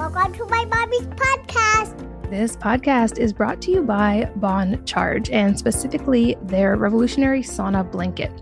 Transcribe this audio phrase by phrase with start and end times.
[0.00, 2.30] Welcome to my mommy's podcast.
[2.30, 8.32] This podcast is brought to you by Bon Charge and specifically their revolutionary sauna blanket.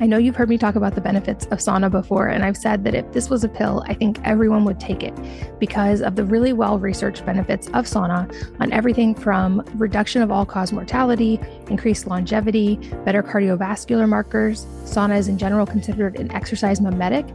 [0.00, 2.84] I know you've heard me talk about the benefits of sauna before, and I've said
[2.84, 5.12] that if this was a pill, I think everyone would take it
[5.58, 10.46] because of the really well researched benefits of sauna on everything from reduction of all
[10.46, 14.66] cause mortality, increased longevity, better cardiovascular markers.
[14.84, 17.26] Sauna is in general considered an exercise mimetic,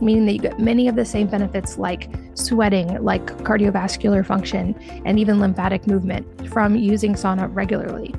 [0.00, 5.18] meaning that you get many of the same benefits like sweating, like cardiovascular function, and
[5.18, 8.14] even lymphatic movement from using sauna regularly.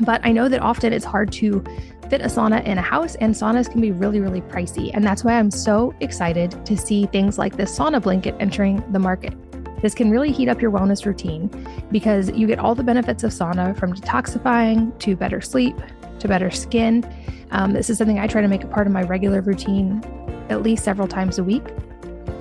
[0.00, 1.62] But I know that often it's hard to
[2.10, 4.90] fit a sauna in a house, and saunas can be really, really pricey.
[4.92, 8.98] And that's why I'm so excited to see things like this sauna blanket entering the
[8.98, 9.34] market.
[9.82, 11.50] This can really heat up your wellness routine
[11.90, 15.76] because you get all the benefits of sauna from detoxifying to better sleep
[16.24, 17.04] to better skin.
[17.50, 20.02] Um, this is something I try to make a part of my regular routine
[20.48, 21.62] at least several times a week.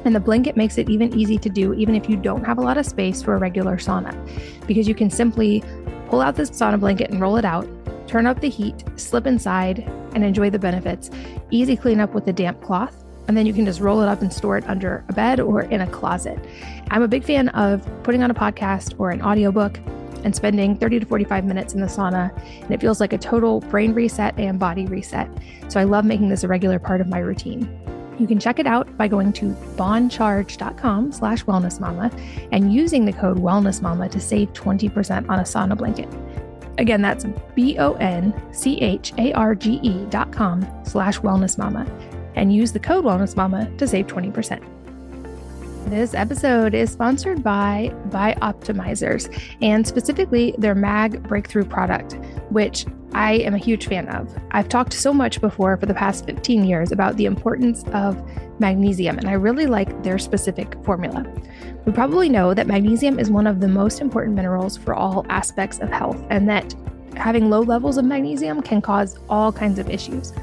[0.06, 2.62] And the blanket makes it even easy to do, even if you don't have a
[2.62, 4.14] lot of space for a regular sauna,
[4.68, 5.64] because you can simply
[6.10, 7.68] pull out this sauna blanket and roll it out,
[8.08, 9.80] turn up the heat, slip inside,
[10.14, 11.10] and enjoy the benefits.
[11.52, 13.04] Easy cleanup with a damp cloth.
[13.28, 15.62] And then you can just roll it up and store it under a bed or
[15.64, 16.38] in a closet.
[16.92, 19.80] I'm a big fan of putting on a podcast or an audiobook
[20.24, 22.36] and spending 30 to 45 minutes in the sauna.
[22.62, 25.30] And it feels like a total brain reset and body reset.
[25.70, 27.70] So I love making this a regular part of my routine.
[28.20, 32.12] You can check it out by going to boncharge.com slash wellnessmama
[32.52, 36.08] and using the code wellnessmama to save 20% on a sauna blanket.
[36.78, 37.96] Again, that's B-O-N-C-H-A-R-G-E
[40.10, 41.88] dot com slash wellnessmama
[42.36, 44.64] and use the code wellnessmama to save 20%.
[45.88, 49.30] This episode is sponsored by Bioptimizers
[49.62, 52.14] and specifically their MAG breakthrough product,
[52.50, 54.34] which I am a huge fan of.
[54.52, 58.20] I've talked so much before for the past 15 years about the importance of
[58.60, 61.26] magnesium, and I really like their specific formula.
[61.86, 65.80] We probably know that magnesium is one of the most important minerals for all aspects
[65.80, 66.74] of health, and that
[67.16, 70.34] having low levels of magnesium can cause all kinds of issues.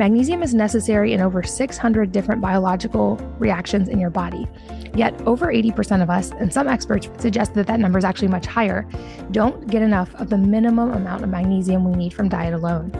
[0.00, 4.48] Magnesium is necessary in over 600 different biological reactions in your body.
[4.94, 8.46] Yet, over 80% of us, and some experts suggest that that number is actually much
[8.46, 8.88] higher,
[9.30, 12.90] don't get enough of the minimum amount of magnesium we need from diet alone.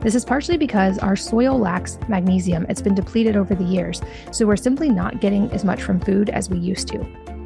[0.00, 2.66] This is partially because our soil lacks magnesium.
[2.68, 4.02] It's been depleted over the years,
[4.32, 7.37] so we're simply not getting as much from food as we used to.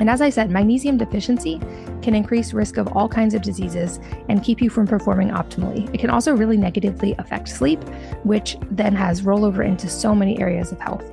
[0.00, 1.60] And as I said, magnesium deficiency
[2.02, 3.98] can increase risk of all kinds of diseases
[4.28, 5.92] and keep you from performing optimally.
[5.92, 7.82] It can also really negatively affect sleep,
[8.24, 11.04] which then has rollover into so many areas of health.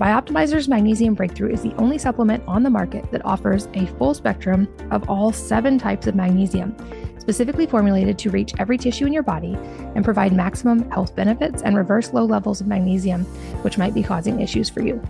[0.00, 4.66] Bioptimizer's Magnesium Breakthrough is the only supplement on the market that offers a full spectrum
[4.90, 6.74] of all seven types of magnesium,
[7.18, 9.58] specifically formulated to reach every tissue in your body
[9.94, 13.24] and provide maximum health benefits and reverse low levels of magnesium,
[13.62, 15.02] which might be causing issues for you.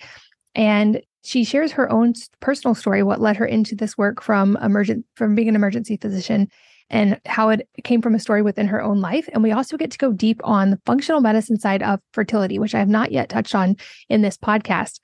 [0.55, 5.05] And she shares her own personal story, what led her into this work from emergent
[5.15, 6.49] from being an emergency physician
[6.89, 9.27] and how it came from a story within her own life.
[9.33, 12.75] And we also get to go deep on the functional medicine side of fertility, which
[12.75, 13.77] I have not yet touched on
[14.09, 14.99] in this podcast.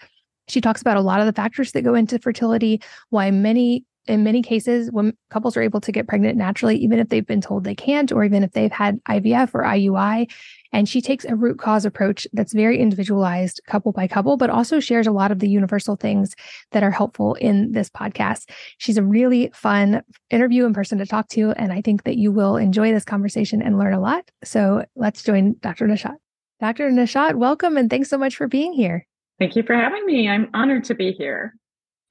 [0.50, 4.24] She talks about a lot of the factors that go into fertility, why many in
[4.24, 7.64] many cases, when couples are able to get pregnant naturally, even if they've been told
[7.64, 10.30] they can't, or even if they've had IVF or IUI,
[10.72, 14.80] and she takes a root cause approach that's very individualized, couple by couple, but also
[14.80, 16.36] shares a lot of the universal things
[16.72, 18.50] that are helpful in this podcast.
[18.78, 21.52] She's a really fun interview and person to talk to.
[21.52, 24.30] And I think that you will enjoy this conversation and learn a lot.
[24.44, 25.88] So let's join Dr.
[25.88, 26.16] Nashat.
[26.60, 26.92] Dr.
[26.92, 29.08] Nashat, welcome and thanks so much for being here.
[29.40, 30.28] Thank you for having me.
[30.28, 31.56] I'm honored to be here.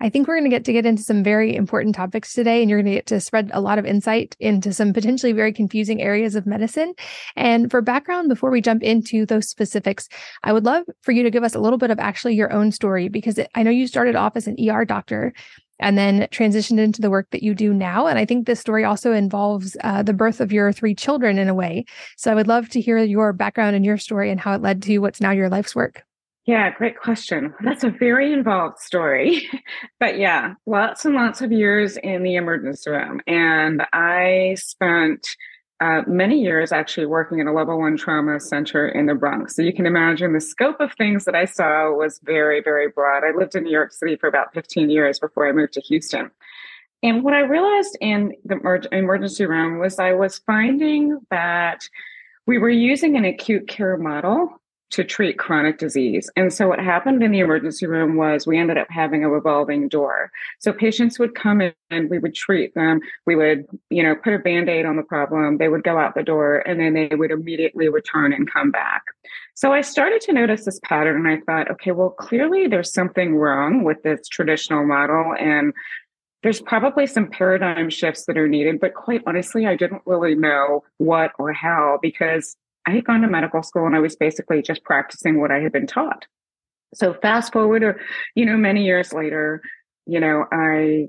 [0.00, 2.70] I think we're going to get to get into some very important topics today, and
[2.70, 6.00] you're going to get to spread a lot of insight into some potentially very confusing
[6.00, 6.94] areas of medicine.
[7.34, 10.08] And for background, before we jump into those specifics,
[10.44, 12.70] I would love for you to give us a little bit of actually your own
[12.70, 15.32] story because I know you started off as an ER doctor
[15.80, 18.06] and then transitioned into the work that you do now.
[18.06, 21.48] And I think this story also involves uh, the birth of your three children in
[21.48, 21.84] a way.
[22.16, 24.82] So I would love to hear your background and your story and how it led
[24.84, 26.04] to what's now your life's work.
[26.48, 27.52] Yeah, great question.
[27.60, 29.46] That's a very involved story.
[30.00, 33.20] but yeah, lots and lots of years in the emergency room.
[33.26, 35.26] And I spent
[35.82, 39.56] uh, many years actually working in a level one trauma center in the Bronx.
[39.56, 43.24] So you can imagine the scope of things that I saw was very, very broad.
[43.24, 46.30] I lived in New York City for about 15 years before I moved to Houston.
[47.02, 51.86] And what I realized in the emergency room was I was finding that
[52.46, 54.57] we were using an acute care model
[54.90, 56.30] to treat chronic disease.
[56.34, 59.88] And so what happened in the emergency room was we ended up having a revolving
[59.88, 60.30] door.
[60.60, 63.00] So patients would come in and we would treat them.
[63.26, 65.58] We would, you know, put a band-aid on the problem.
[65.58, 69.02] They would go out the door and then they would immediately return and come back.
[69.54, 73.36] So I started to notice this pattern and I thought, okay, well, clearly there's something
[73.36, 75.74] wrong with this traditional model and
[76.42, 80.84] there's probably some paradigm shifts that are needed, but quite honestly, I didn't really know
[80.98, 82.56] what or how because
[82.88, 85.72] I had gone to medical school and I was basically just practicing what I had
[85.72, 86.24] been taught.
[86.94, 88.00] So fast forward, or,
[88.34, 89.60] you know, many years later,
[90.06, 91.08] you know, I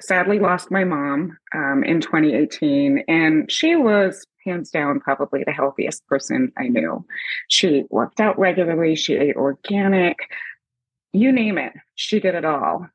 [0.00, 6.06] sadly lost my mom um, in 2018, and she was hands down probably the healthiest
[6.06, 7.04] person I knew.
[7.48, 10.16] She worked out regularly, she ate organic,
[11.12, 12.88] you name it, she did it all.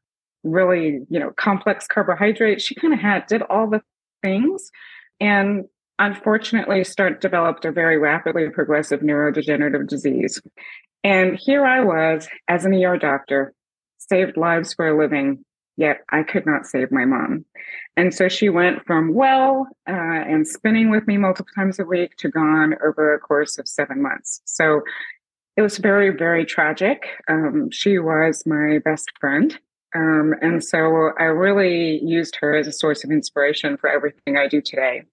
[0.43, 2.63] Really, you know, complex carbohydrates.
[2.63, 3.83] She kind of had did all the
[4.23, 4.71] things,
[5.19, 5.65] and
[6.03, 10.41] unfortunately start developed a very rapidly progressive neurodegenerative disease.
[11.03, 13.53] And here I was as an ER doctor,
[13.97, 15.45] saved lives for a living,
[15.77, 17.45] yet I could not save my mom.
[17.95, 22.17] And so she went from well uh, and spinning with me multiple times a week
[22.17, 24.41] to gone over a course of seven months.
[24.43, 24.81] So
[25.55, 27.07] it was very, very tragic.
[27.29, 29.57] Um, she was my best friend.
[29.95, 34.47] Um, and so I really used her as a source of inspiration for everything I
[34.47, 35.03] do today.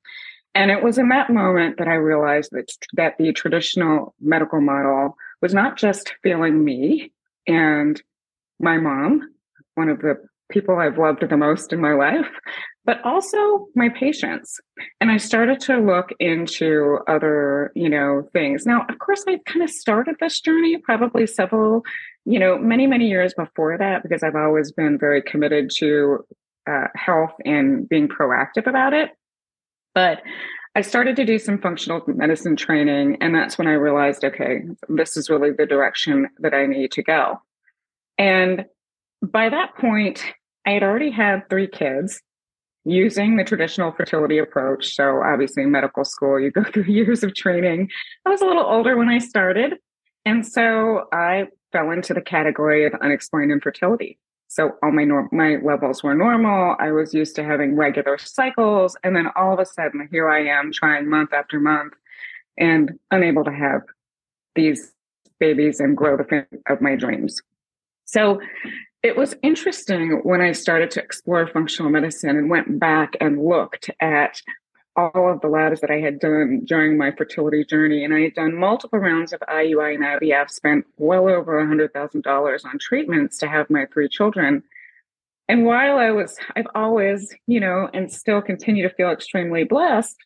[0.55, 5.17] And it was in that moment that I realized that, that the traditional medical model
[5.41, 7.13] was not just failing me
[7.47, 8.01] and
[8.59, 9.33] my mom,
[9.75, 10.17] one of the
[10.51, 12.27] people I've loved the most in my life,
[12.85, 14.61] but also my patients.
[15.01, 18.67] And I started to look into other, you know, things.
[18.67, 21.83] Now, of course, I kind of started this journey probably several,
[22.25, 26.25] you know, many, many years before that, because I've always been very committed to
[26.69, 29.11] uh, health and being proactive about it.
[29.95, 30.23] But
[30.75, 35.17] I started to do some functional medicine training, and that's when I realized, okay, this
[35.17, 37.41] is really the direction that I need to go.
[38.19, 38.67] And
[39.23, 40.25] by that point,
[40.67, 42.21] I had already had three kids
[42.85, 44.95] using the traditional fertility approach.
[44.95, 47.89] So, obviously, medical school, you go through years of training.
[48.25, 49.75] I was a little older when I started.
[50.25, 54.19] And so I fell into the category of unexplained infertility.
[54.51, 56.75] So all my norm- my levels were normal.
[56.81, 60.45] I was used to having regular cycles, and then all of a sudden, here I
[60.45, 61.93] am trying month after month,
[62.59, 63.83] and unable to have
[64.57, 64.93] these
[65.39, 67.41] babies and grow the family of my dreams.
[68.07, 68.41] So
[69.05, 73.89] it was interesting when I started to explore functional medicine and went back and looked
[74.01, 74.43] at
[74.97, 78.05] all of the labs that I had done during my fertility journey.
[78.05, 82.79] And I had done multiple rounds of IUI and IVF, spent well over $100,000 on
[82.79, 84.63] treatments to have my three children.
[85.49, 90.17] And while I was, I've always, you know, and still continue to feel extremely blessed,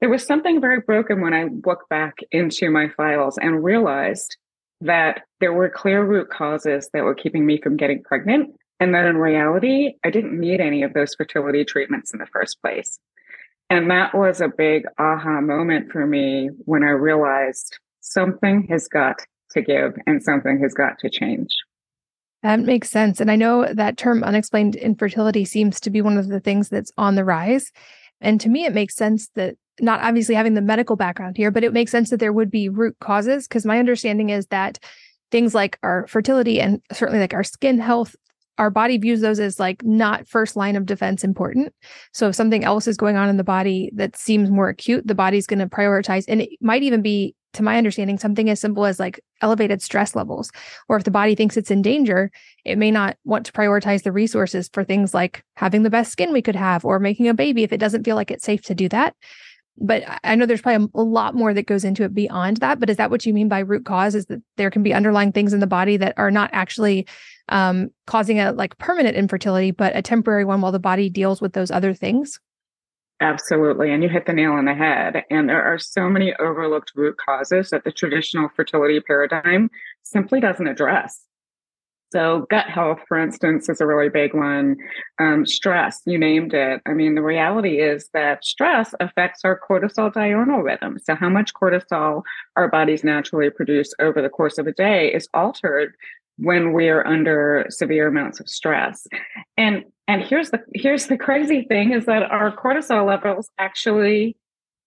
[0.00, 4.36] there was something very broken when I looked back into my files and realized
[4.80, 8.54] that there were clear root causes that were keeping me from getting pregnant.
[8.80, 12.60] And that in reality, I didn't need any of those fertility treatments in the first
[12.62, 13.00] place.
[13.70, 19.20] And that was a big aha moment for me when I realized something has got
[19.50, 21.54] to give and something has got to change.
[22.42, 23.20] That makes sense.
[23.20, 26.92] And I know that term unexplained infertility seems to be one of the things that's
[26.96, 27.72] on the rise.
[28.20, 31.64] And to me, it makes sense that not obviously having the medical background here, but
[31.64, 34.78] it makes sense that there would be root causes because my understanding is that
[35.30, 38.16] things like our fertility and certainly like our skin health
[38.58, 41.72] our body views those as like not first line of defense important.
[42.12, 45.14] So if something else is going on in the body that seems more acute, the
[45.14, 46.24] body's going to prioritize.
[46.28, 50.14] And it might even be, to my understanding, something as simple as like elevated stress
[50.14, 50.50] levels.
[50.88, 52.30] Or if the body thinks it's in danger,
[52.64, 56.32] it may not want to prioritize the resources for things like having the best skin
[56.32, 58.74] we could have or making a baby if it doesn't feel like it's safe to
[58.74, 59.14] do that
[59.80, 62.80] but I know there's probably a, lot more that goes into it beyond that.
[62.80, 64.14] But is that what you mean by root cause?
[64.14, 67.06] Is that there can be underlying things in the body that are not actually
[67.48, 71.52] um, causing a like permanent infertility, but a temporary one while the body deals with
[71.52, 72.40] those other things?
[73.20, 73.92] Absolutely.
[73.92, 75.24] And you hit the nail on the head.
[75.30, 79.70] And there are so many overlooked root causes that the traditional fertility paradigm
[80.04, 81.20] simply doesn't address.
[82.10, 84.76] So, gut health, for instance, is a really big one.
[85.18, 86.80] Um, stress, you named it.
[86.86, 90.98] I mean, the reality is that stress affects our cortisol diurnal rhythm.
[90.98, 92.22] So, how much cortisol
[92.56, 95.96] our bodies naturally produce over the course of a day is altered
[96.38, 99.06] when we are under severe amounts of stress.
[99.56, 104.36] And and here's the here's the crazy thing is that our cortisol levels actually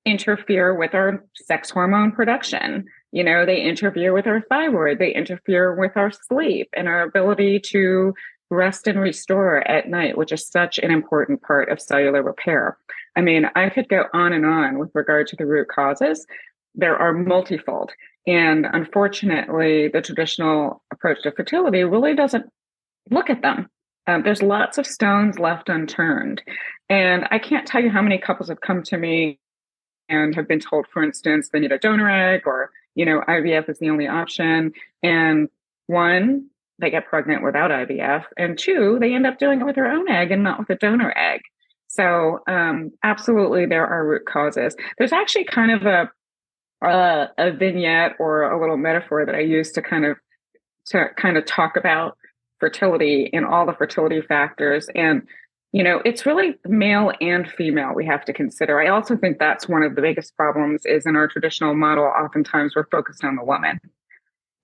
[0.05, 2.85] interfere with our sex hormone production.
[3.11, 7.59] You know, they interfere with our thyroid, they interfere with our sleep and our ability
[7.67, 8.13] to
[8.49, 12.77] rest and restore at night, which is such an important part of cellular repair.
[13.15, 16.25] I mean, I could go on and on with regard to the root causes.
[16.75, 17.91] There are multifold.
[18.27, 22.45] And unfortunately, the traditional approach to fertility really doesn't
[23.09, 23.69] look at them.
[24.07, 26.41] Um, there's lots of stones left unturned.
[26.89, 29.39] And I can't tell you how many couples have come to me
[30.09, 33.69] and have been told, for instance, they need a donor egg or you know, IVF
[33.69, 34.73] is the only option.
[35.03, 35.49] And
[35.87, 36.47] one,
[36.79, 38.25] they get pregnant without IVF.
[38.37, 40.75] And two, they end up doing it with their own egg and not with a
[40.75, 41.41] donor egg.
[41.87, 44.75] So, um, absolutely, there are root causes.
[44.97, 46.09] There's actually kind of a,
[46.81, 50.17] a, a vignette or a little metaphor that I use to kind of
[50.87, 52.17] to kind of talk about
[52.59, 54.87] fertility and all the fertility factors.
[54.95, 55.23] And
[55.71, 58.81] you know it's really male and female we have to consider.
[58.81, 62.73] I also think that's one of the biggest problems is in our traditional model oftentimes
[62.75, 63.79] we're focused on the woman.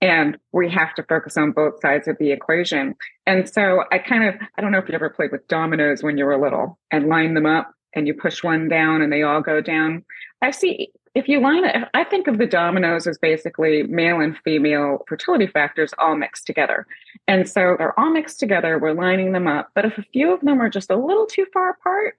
[0.00, 2.94] And we have to focus on both sides of the equation.
[3.26, 6.18] And so i kind of i don't know if you ever played with dominoes when
[6.18, 9.40] you were little and line them up and you push one down and they all
[9.40, 10.04] go down.
[10.42, 14.38] I see if you line it, I think of the dominoes as basically male and
[14.44, 16.86] female fertility factors all mixed together.
[17.26, 18.78] And so they're all mixed together.
[18.78, 19.70] We're lining them up.
[19.74, 22.16] But if a few of them are just a little too far apart,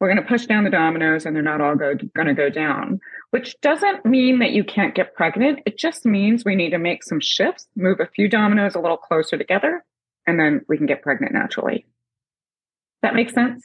[0.00, 2.48] we're going to push down the dominoes and they're not all go, going to go
[2.48, 3.00] down,
[3.30, 5.60] which doesn't mean that you can't get pregnant.
[5.66, 8.96] It just means we need to make some shifts, move a few dominoes a little
[8.96, 9.84] closer together,
[10.26, 11.84] and then we can get pregnant naturally.
[13.02, 13.62] That makes sense?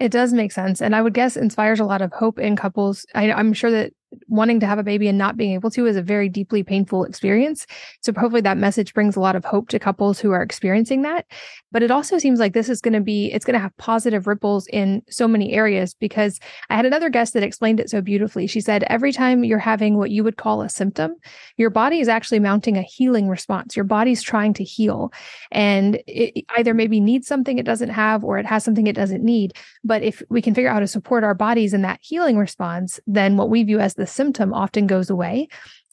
[0.00, 0.80] It does make sense.
[0.80, 3.06] And I would guess inspires a lot of hope in couples.
[3.14, 3.92] I, I'm sure that
[4.26, 7.04] wanting to have a baby and not being able to is a very deeply painful
[7.04, 7.66] experience.
[8.00, 11.26] So hopefully that message brings a lot of hope to couples who are experiencing that.
[11.72, 14.26] But it also seems like this is going to be, it's going to have positive
[14.26, 18.46] ripples in so many areas because I had another guest that explained it so beautifully.
[18.46, 21.14] She said, every time you're having what you would call a symptom,
[21.56, 23.76] your body is actually mounting a healing response.
[23.76, 25.12] Your body's trying to heal
[25.52, 29.22] and it either maybe needs something it doesn't have or it has something it doesn't
[29.22, 29.54] need.
[29.84, 32.98] But if we can figure out how to support our bodies in that healing response,
[33.06, 35.46] then what we view as the symptom often goes away.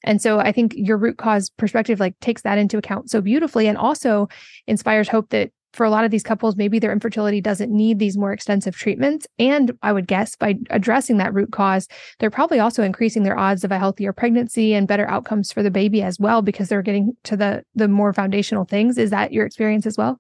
[0.04, 3.68] And so I think your root cause perspective like takes that into account so beautifully
[3.68, 4.30] and also
[4.66, 8.18] inspires hope that for a lot of these couples, maybe their infertility doesn't need these
[8.18, 9.28] more extensive treatments.
[9.38, 11.88] And I would guess by addressing that root cause,
[12.20, 15.70] they're probably also increasing their odds of a healthier pregnancy and better outcomes for the
[15.70, 18.98] baby as well, because they're getting to the the more foundational things.
[18.98, 20.20] Is that your experience as well?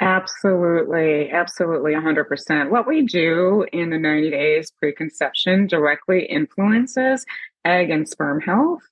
[0.00, 2.70] Absolutely, absolutely, 100%.
[2.70, 7.24] What we do in the 90 days preconception directly influences
[7.64, 8.82] egg and sperm health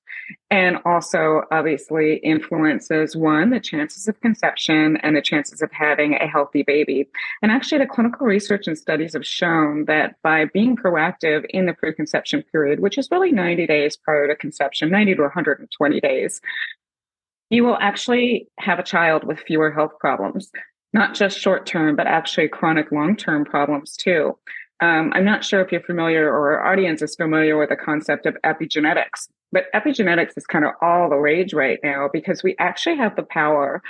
[0.51, 6.27] and also obviously influences one the chances of conception and the chances of having a
[6.27, 7.09] healthy baby
[7.43, 11.75] and actually the clinical research and studies have shown that by being proactive in the
[11.75, 16.41] preconception period which is really 90 days prior to conception 90 to 120 days
[17.51, 20.51] you will actually have a child with fewer health problems
[20.93, 24.39] not just short term, but actually chronic long term problems too.
[24.81, 28.27] Um, I'm not sure if you're familiar or our audience is familiar with the concept
[28.27, 32.97] of epigenetics, but epigenetics is kind of all the rage right now because we actually
[32.97, 33.81] have the power,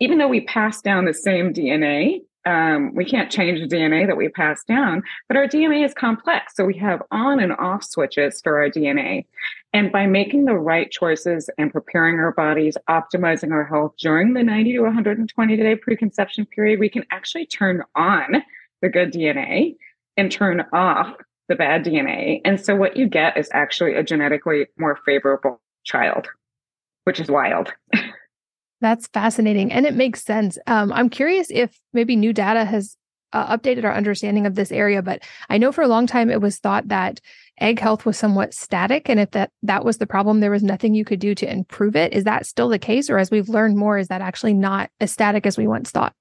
[0.00, 4.16] even though we pass down the same DNA, um, we can't change the DNA that
[4.16, 6.54] we pass down, but our DNA is complex.
[6.56, 9.26] So we have on and off switches for our DNA.
[9.72, 14.42] And by making the right choices and preparing our bodies, optimizing our health during the
[14.42, 18.42] 90 to 120 day preconception period, we can actually turn on
[18.82, 19.76] the good DNA
[20.16, 21.14] and turn off
[21.48, 22.40] the bad DNA.
[22.44, 26.28] And so what you get is actually a genetically more favorable child,
[27.04, 27.72] which is wild.
[28.80, 29.72] That's fascinating.
[29.72, 30.58] And it makes sense.
[30.66, 32.96] Um, I'm curious if maybe new data has
[33.32, 36.40] uh, updated our understanding of this area, but I know for a long time it
[36.40, 37.20] was thought that
[37.60, 39.08] egg health was somewhat static.
[39.08, 41.94] And if that, that was the problem, there was nothing you could do to improve
[41.94, 42.12] it.
[42.12, 43.10] Is that still the case?
[43.10, 46.14] Or as we've learned more, is that actually not as static as we once thought?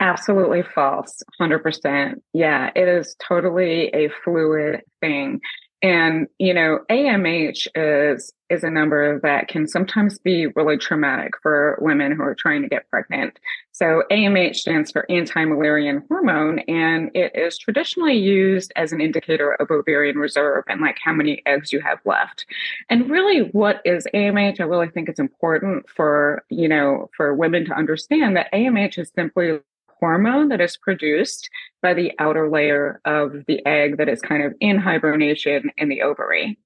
[0.00, 1.22] Absolutely false.
[1.40, 2.14] 100%.
[2.32, 5.40] Yeah, it is totally a fluid thing.
[5.84, 11.76] And, you know, AMH is is a number that can sometimes be really traumatic for
[11.80, 13.38] women who are trying to get pregnant.
[13.72, 19.70] So AMH stands for anti-Müllerian hormone, and it is traditionally used as an indicator of
[19.70, 22.46] ovarian reserve and like how many eggs you have left.
[22.88, 24.60] And really, what is AMH?
[24.60, 29.12] I really think it's important for you know for women to understand that AMH is
[29.14, 29.58] simply
[30.04, 31.48] hormone that is produced
[31.80, 36.02] by the outer layer of the egg that is kind of in hibernation in the
[36.02, 36.58] ovary.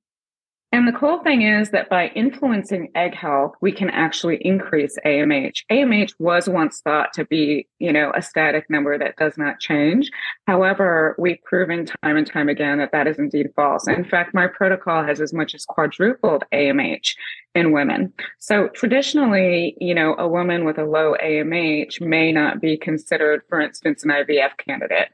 [0.72, 5.62] And the cool thing is that by influencing egg health, we can actually increase AMH.
[5.70, 10.10] AMH was once thought to be, you know, a static number that does not change.
[10.48, 13.86] However, we've proven time and time again that that is indeed false.
[13.86, 17.14] In fact, my protocol has as much as quadrupled AMH
[17.58, 18.12] in women.
[18.38, 23.60] So traditionally, you know, a woman with a low AMH may not be considered, for
[23.60, 25.08] instance, an IVF candidate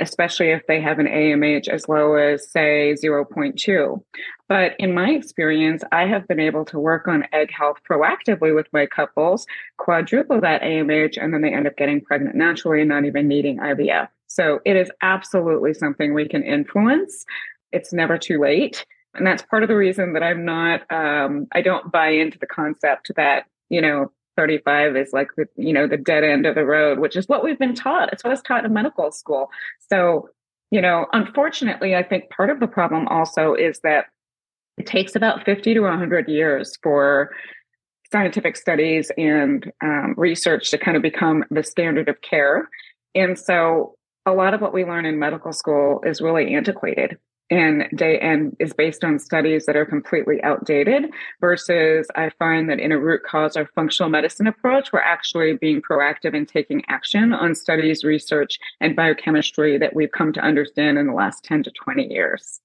[0.00, 4.02] especially if they have an AMH as low as, say, 0.2.
[4.48, 8.66] But in my experience, I have been able to work on egg health proactively with
[8.72, 13.04] my couples, quadruple that AMH, and then they end up getting pregnant naturally and not
[13.04, 14.08] even needing IVF.
[14.26, 17.24] So it is absolutely something we can influence.
[17.72, 18.86] It's never too late.
[19.14, 22.46] And that's part of the reason that I'm not, um, I don't buy into the
[22.46, 26.64] concept that, you know, 35 is like the, you know, the dead end of the
[26.64, 28.12] road, which is what we've been taught.
[28.12, 29.50] It's what was taught in medical school.
[29.90, 30.28] So,
[30.70, 34.06] you know, unfortunately, I think part of the problem also is that
[34.78, 37.30] it takes about 50 to 100 years for
[38.12, 42.68] scientific studies and um, research to kind of become the standard of care.
[43.14, 47.18] And so a lot of what we learn in medical school is really antiquated
[47.50, 52.78] and day and is based on studies that are completely outdated versus i find that
[52.78, 57.32] in a root cause or functional medicine approach we're actually being proactive and taking action
[57.32, 61.70] on studies research and biochemistry that we've come to understand in the last 10 to
[61.70, 62.60] 20 years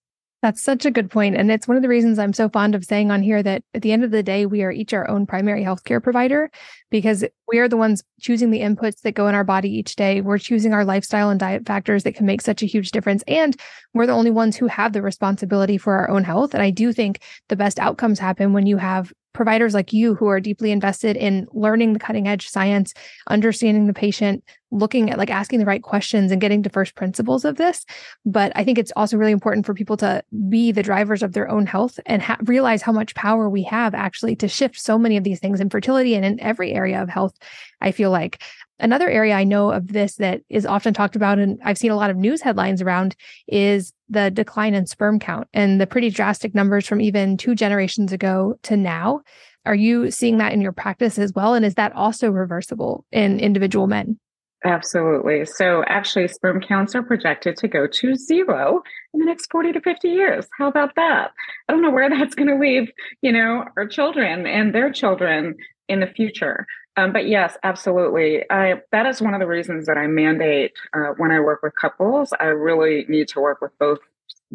[0.45, 1.35] that's such a good point.
[1.35, 3.81] And it's one of the reasons I'm so fond of saying on here that at
[3.81, 6.51] the end of the day, we are each our own primary healthcare provider
[6.91, 10.21] because we are the ones choosing the inputs that go in our body each day.
[10.21, 13.23] We're choosing our lifestyle and diet factors that can make such a huge difference.
[13.27, 13.55] And
[13.95, 16.53] we're the only ones who have the responsibility for our own health.
[16.53, 20.27] And I do think the best outcomes happen when you have providers like you who
[20.27, 22.93] are deeply invested in learning the cutting edge science,
[23.27, 27.45] understanding the patient, looking at like asking the right questions and getting to first principles
[27.45, 27.85] of this.
[28.25, 31.49] But I think it's also really important for people to be the drivers of their
[31.49, 35.17] own health and ha- realize how much power we have actually to shift so many
[35.17, 37.37] of these things in fertility and in every area of health.
[37.81, 38.41] I feel like
[38.79, 41.95] Another area I know of this that is often talked about, and I've seen a
[41.95, 43.15] lot of news headlines around,
[43.47, 48.11] is the decline in sperm count and the pretty drastic numbers from even two generations
[48.11, 49.21] ago to now.
[49.65, 51.53] Are you seeing that in your practice as well?
[51.53, 54.19] And is that also reversible in individual men?
[54.65, 55.45] Absolutely.
[55.45, 58.81] So, actually, sperm counts are projected to go to zero
[59.13, 60.47] in the next 40 to 50 years.
[60.57, 61.31] How about that?
[61.69, 62.89] I don't know where that's going to leave,
[63.21, 65.55] you know, our children and their children
[65.87, 66.65] in the future.
[66.97, 68.49] Um, but yes, absolutely.
[68.49, 71.73] I, that is one of the reasons that I mandate uh, when I work with
[71.75, 72.31] couples.
[72.39, 73.99] I really need to work with both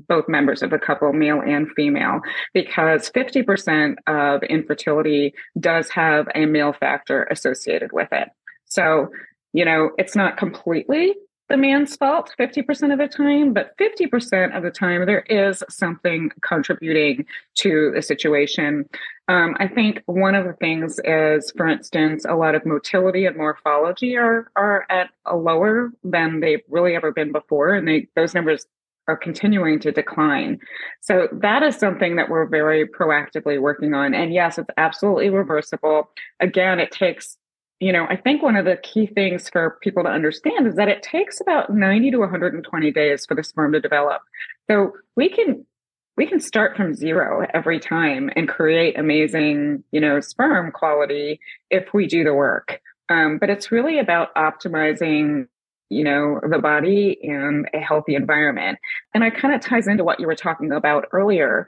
[0.08, 2.20] both members of the couple, male and female,
[2.54, 8.28] because 50% of infertility does have a male factor associated with it.
[8.66, 9.08] So,
[9.52, 11.16] you know, it's not completely
[11.50, 16.30] the man's fault 50% of the time, but 50% of the time there is something
[16.42, 17.26] contributing
[17.56, 18.88] to the situation.
[19.30, 23.36] Um, I think one of the things is, for instance, a lot of motility and
[23.36, 28.34] morphology are are at a lower than they've really ever been before, and they those
[28.34, 28.66] numbers
[29.06, 30.58] are continuing to decline.
[31.00, 34.14] So that is something that we're very proactively working on.
[34.14, 36.10] And yes, it's absolutely reversible.
[36.40, 37.36] Again, it takes
[37.78, 40.88] you know, I think one of the key things for people to understand is that
[40.88, 44.20] it takes about 90 to 120 days for the sperm to develop.
[44.68, 45.64] So we can
[46.20, 51.94] we can start from zero every time and create amazing, you know, sperm quality if
[51.94, 52.78] we do the work.
[53.08, 55.46] Um, but it's really about optimizing
[55.88, 58.78] you know the body and a healthy environment
[59.12, 61.66] and it kind of ties into what you were talking about earlier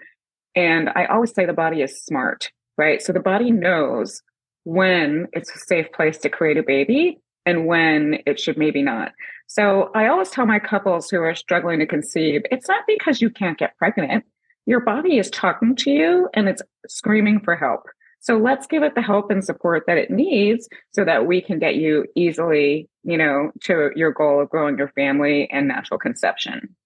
[0.54, 4.22] and i always say the body is smart right so the body knows
[4.62, 9.12] when it's a safe place to create a baby and when it should maybe not.
[9.46, 13.30] So I always tell my couples who are struggling to conceive, it's not because you
[13.30, 14.24] can't get pregnant.
[14.66, 17.87] Your body is talking to you and it's screaming for help.
[18.20, 21.59] So let's give it the help and support that it needs so that we can
[21.59, 26.77] get you easily, you know, to your goal of growing your family and natural conception.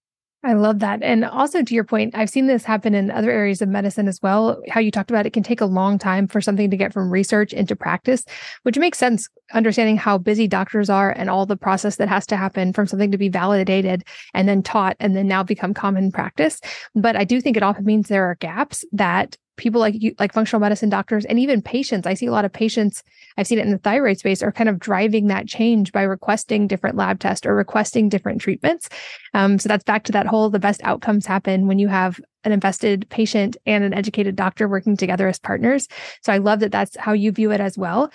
[0.46, 1.02] I love that.
[1.02, 4.22] And also to your point, I've seen this happen in other areas of medicine as
[4.22, 4.62] well.
[4.68, 7.10] How you talked about it can take a long time for something to get from
[7.10, 8.24] research into practice,
[8.62, 12.36] which makes sense understanding how busy doctors are and all the process that has to
[12.36, 14.04] happen from something to be validated
[14.34, 16.60] and then taught and then now become common practice.
[16.94, 20.32] But I do think it often means there are gaps that people like you, like
[20.32, 22.06] functional medicine doctors and even patients.
[22.06, 23.02] I see a lot of patients,
[23.36, 26.66] I've seen it in the thyroid space, are kind of driving that change by requesting
[26.66, 28.88] different lab tests or requesting different treatments.
[29.34, 32.52] Um, so that's back to that whole the best outcomes happen when you have an
[32.52, 35.88] invested patient and an educated doctor working together as partners.
[36.22, 38.10] So I love that that's how you view it as well.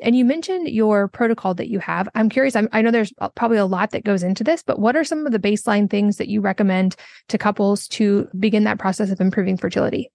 [0.00, 2.08] And you mentioned your protocol that you have.
[2.14, 4.96] I'm curious, I'm, i know there's probably a lot that goes into this, but what
[4.96, 6.96] are some of the baseline things that you recommend
[7.28, 10.10] to couples to begin that process of improving fertility?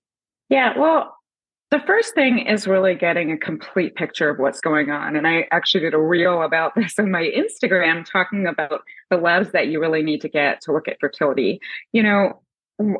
[0.49, 1.15] Yeah, well,
[1.71, 5.15] the first thing is really getting a complete picture of what's going on.
[5.15, 9.51] And I actually did a reel about this on my Instagram talking about the labs
[9.51, 11.59] that you really need to get to look at fertility.
[11.91, 12.41] You know,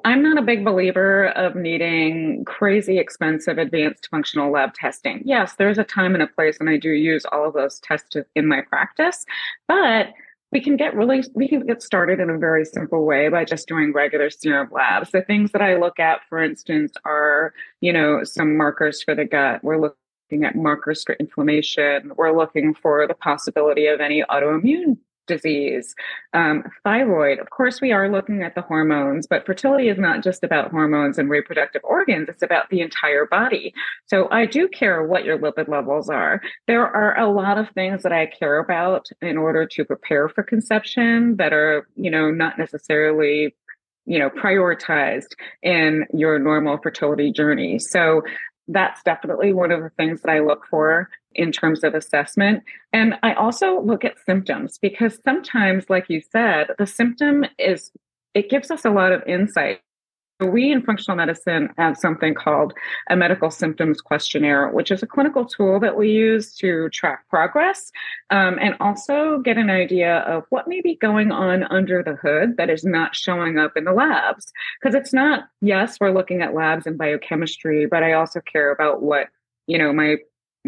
[0.04, 5.22] I'm not a big believer of needing crazy expensive advanced functional lab testing.
[5.24, 8.18] Yes, there's a time and a place, and I do use all of those tests
[8.36, 9.26] in my practice.
[9.70, 10.10] But
[10.52, 13.68] we can get really we can get started in a very simple way by just
[13.68, 15.12] doing regular serum labs.
[15.12, 19.26] The things that i look at for instance are you know some markers for the
[19.26, 19.64] gut.
[19.64, 22.12] We're looking at markers for inflammation.
[22.16, 24.98] We're looking for the possibility of any autoimmune
[25.30, 25.96] disease,
[26.34, 27.40] um, thyroid.
[27.40, 31.18] Of course, we are looking at the hormones, but fertility is not just about hormones
[31.18, 33.74] and reproductive organs, it's about the entire body.
[34.08, 36.42] So I do care what your lipid levels are.
[36.68, 40.44] There are a lot of things that I care about in order to prepare for
[40.44, 43.56] conception that are, you know, not necessarily
[44.06, 48.24] you know prioritized in your normal fertility journey so
[48.70, 52.64] that's definitely one of the things that I look for in terms of assessment.
[52.94, 57.92] And I also look at symptoms because sometimes, like you said, the symptom is,
[58.34, 59.80] it gives us a lot of insight
[60.48, 62.74] we in functional medicine have something called
[63.10, 67.92] a medical symptoms questionnaire, which is a clinical tool that we use to track progress
[68.30, 72.56] um, and also get an idea of what may be going on under the hood
[72.58, 74.52] that is not showing up in the labs.
[74.82, 79.02] Because it's not, yes, we're looking at labs and biochemistry, but I also care about
[79.02, 79.28] what,
[79.68, 80.16] you know, my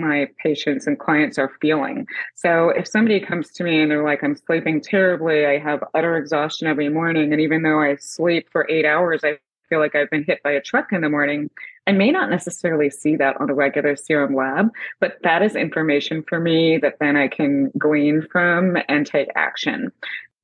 [0.01, 2.07] my patients and clients are feeling.
[2.35, 6.17] So if somebody comes to me and they're like, I'm sleeping terribly, I have utter
[6.17, 9.37] exhaustion every morning, and even though I sleep for eight hours, I
[9.69, 11.49] feel like I've been hit by a truck in the morning.
[11.87, 16.23] I may not necessarily see that on a regular serum lab, but that is information
[16.27, 19.91] for me that then I can glean from and take action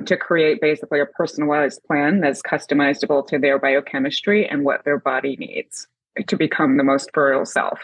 [0.06, 5.36] to create basically a personalized plan that's customizable to their biochemistry and what their body
[5.38, 5.88] needs
[6.28, 7.80] to become the most fertile self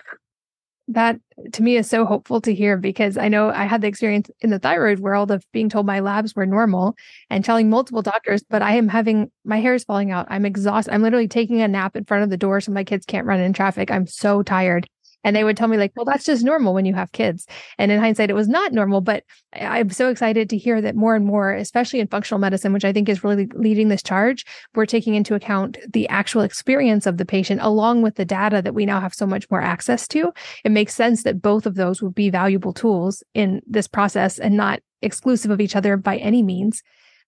[0.89, 1.19] that
[1.53, 4.49] to me is so hopeful to hear because I know I had the experience in
[4.49, 6.95] the thyroid world of being told my labs were normal
[7.29, 10.27] and telling multiple doctors, but I am having my hair is falling out.
[10.29, 10.93] I'm exhausted.
[10.93, 13.39] I'm literally taking a nap in front of the door so my kids can't run
[13.39, 13.91] in traffic.
[13.91, 14.87] I'm so tired.
[15.23, 17.47] And they would tell me, like, well, that's just normal when you have kids.
[17.77, 19.01] And in hindsight, it was not normal.
[19.01, 22.85] But I'm so excited to hear that more and more, especially in functional medicine, which
[22.85, 27.17] I think is really leading this charge, we're taking into account the actual experience of
[27.17, 30.33] the patient along with the data that we now have so much more access to.
[30.63, 34.57] It makes sense that both of those would be valuable tools in this process and
[34.57, 36.81] not exclusive of each other by any means.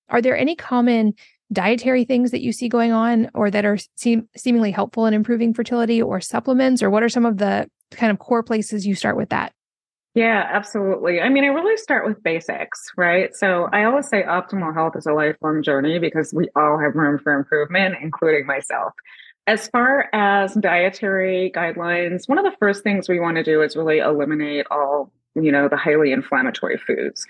[0.09, 1.13] Are there any common
[1.51, 5.53] dietary things that you see going on or that are seem seemingly helpful in improving
[5.53, 9.15] fertility or supplements or what are some of the kind of core places you start
[9.15, 9.53] with that?
[10.15, 11.19] Yeah, absolutely.
[11.19, 13.35] I mean, I really start with basics, right?
[13.35, 17.19] So I always say optimal health is a lifelong journey because we all have room
[17.21, 18.93] for improvement, including myself.
[19.45, 23.75] As far as dietary guidelines, one of the first things we want to do is
[23.75, 27.27] really eliminate all, you know, the highly inflammatory foods.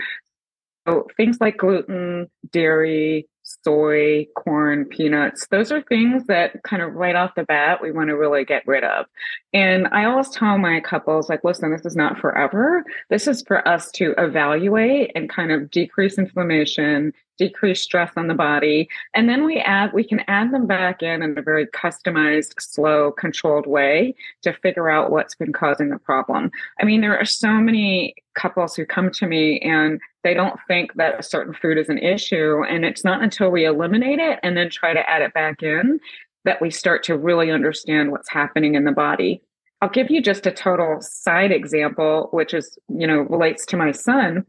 [0.88, 3.28] So things like gluten, dairy,
[3.66, 5.48] soy, corn, peanuts.
[5.48, 8.66] Those are things that kind of right off the bat we want to really get
[8.68, 9.08] rid of.
[9.54, 12.84] And I always tell my couples, like, listen, this is not forever.
[13.10, 18.34] This is for us to evaluate and kind of decrease inflammation, decrease stress on the
[18.34, 18.88] body.
[19.14, 23.12] And then we add, we can add them back in in a very customized, slow,
[23.12, 26.52] controlled way to figure out what's been causing the problem.
[26.80, 30.94] I mean, there are so many couples who come to me and they don't think
[30.96, 32.64] that a certain food is an issue.
[32.64, 36.00] And it's not until we eliminate it and then try to add it back in
[36.46, 39.42] that we start to really understand what's happening in the body.
[39.86, 43.92] I'll give you just a total side example, which is, you know, relates to my
[43.92, 44.44] son.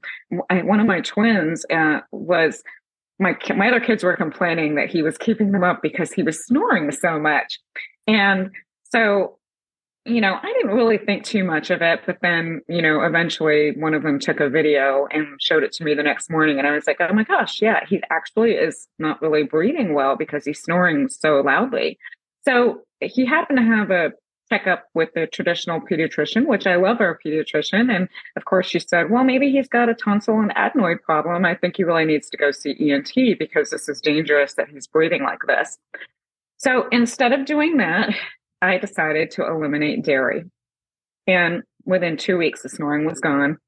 [0.49, 2.63] I, one of my twins uh, was
[3.19, 6.43] my my other kids were complaining that he was keeping them up because he was
[6.43, 7.61] snoring so much,
[8.07, 8.51] and
[8.85, 9.39] so
[10.07, 13.73] you know, I didn't really think too much of it, but then, you know, eventually
[13.77, 16.59] one of them took a video and showed it to me the next morning.
[16.59, 20.15] And I was like, oh my gosh, yeah, he actually is not really breathing well
[20.15, 21.99] because he's snoring so loudly.
[22.45, 24.13] So he happened to have a
[24.49, 27.95] checkup with the traditional pediatrician, which I love our pediatrician.
[27.95, 31.45] And of course, she said, well, maybe he's got a tonsil and adenoid problem.
[31.45, 34.87] I think he really needs to go see ENT because this is dangerous that he's
[34.87, 35.79] breathing like this.
[36.59, 38.15] So instead of doing that,
[38.63, 40.45] I decided to eliminate dairy.
[41.27, 43.59] And within two weeks, the snoring was gone.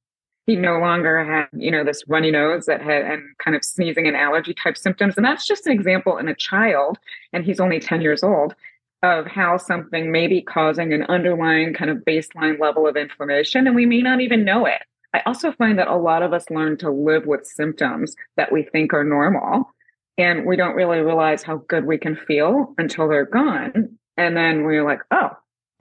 [0.47, 4.07] He no longer had, you know, this runny nose that had and kind of sneezing
[4.07, 5.15] and allergy type symptoms.
[5.17, 6.99] And that's just an example in a child,
[7.35, 8.55] and he's only 10 years old,
[9.03, 13.77] of how something may be causing an underlying kind of baseline level of inflammation, and
[13.77, 14.83] we may not even know it.
[15.15, 18.63] I also find that a lot of us learn to live with symptoms that we
[18.63, 19.73] think are normal.
[20.19, 23.97] And we don't really realize how good we can feel until they're gone.
[24.17, 25.31] And then we're like, oh,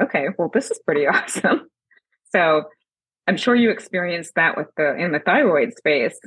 [0.02, 1.68] okay, well, this is pretty awesome.
[2.32, 2.64] So
[3.28, 6.18] I'm sure you experienced that with the in the thyroid space.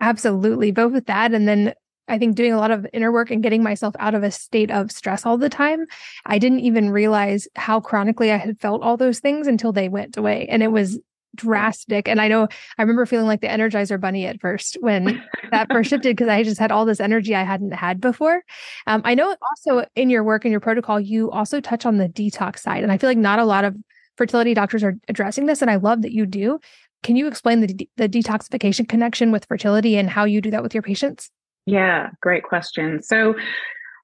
[0.00, 0.70] Absolutely.
[0.70, 1.74] Both with that and then
[2.08, 4.70] I think doing a lot of inner work and getting myself out of a state
[4.70, 5.86] of stress all the time,
[6.26, 10.16] I didn't even realize how chronically I had felt all those things until they went
[10.16, 10.46] away.
[10.48, 10.98] And it was
[11.34, 12.08] drastic.
[12.08, 15.90] And I know I remember feeling like the Energizer Bunny at first when that first
[15.90, 18.42] shifted because I just had all this energy I hadn't had before.
[18.86, 22.08] Um, I know also in your work and your protocol, you also touch on the
[22.08, 22.82] detox side.
[22.82, 23.76] And I feel like not a lot of
[24.16, 25.62] fertility doctors are addressing this.
[25.62, 26.58] And I love that you do.
[27.02, 30.62] Can you explain the, de- the detoxification connection with fertility and how you do that
[30.62, 31.30] with your patients?
[31.68, 33.02] Yeah, great question.
[33.02, 33.34] So,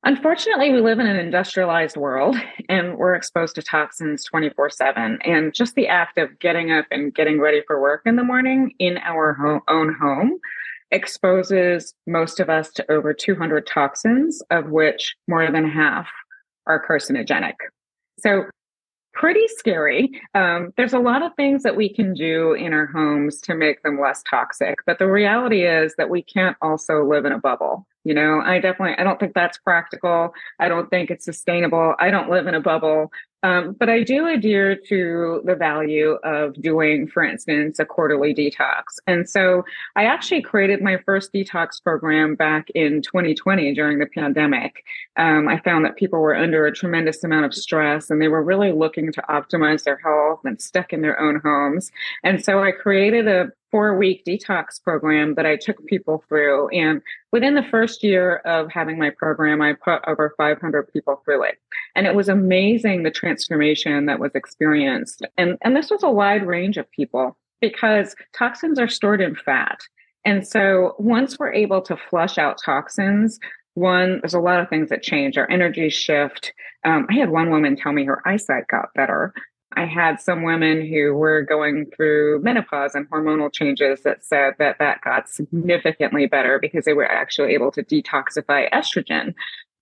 [0.07, 2.37] Unfortunately, we live in an industrialized world
[2.69, 5.19] and we're exposed to toxins 24 7.
[5.25, 8.75] And just the act of getting up and getting ready for work in the morning
[8.79, 10.39] in our own home
[10.91, 16.07] exposes most of us to over 200 toxins, of which more than half
[16.67, 17.55] are carcinogenic.
[18.19, 18.45] So,
[19.15, 20.21] pretty scary.
[20.35, 23.83] Um, there's a lot of things that we can do in our homes to make
[23.83, 27.87] them less toxic, but the reality is that we can't also live in a bubble.
[28.05, 30.33] You know, I definitely, I don't think that's practical.
[30.61, 31.95] I don't think it's sustainable.
[31.99, 33.11] I don't live in a bubble.
[33.45, 38.85] Um, but I do adhere to the value of doing, for instance, a quarterly detox.
[39.07, 39.65] And so
[39.97, 44.83] I actually created my first detox program back in 2020 during the pandemic.
[45.17, 48.43] Um, I found that people were under a tremendous amount of stress and they were
[48.43, 51.93] really looking to optimize their health and stuck in their own homes.
[52.23, 56.69] And so I created a four week detox program that I took people through.
[56.69, 61.43] And within the first year of having my program, I put over 500 people through
[61.43, 61.59] it.
[61.97, 65.27] And it was amazing the transformation that was experienced.
[65.37, 69.81] And, and this was a wide range of people because toxins are stored in fat.
[70.25, 73.41] And so once we're able to flush out toxins,
[73.75, 75.37] one, there's a lot of things that change.
[75.37, 76.53] Our energy shift.
[76.85, 79.35] Um, I had one woman tell me her eyesight got better
[79.77, 84.79] I had some women who were going through menopause and hormonal changes that said that
[84.79, 89.35] that got significantly better because they were actually able to detoxify estrogen.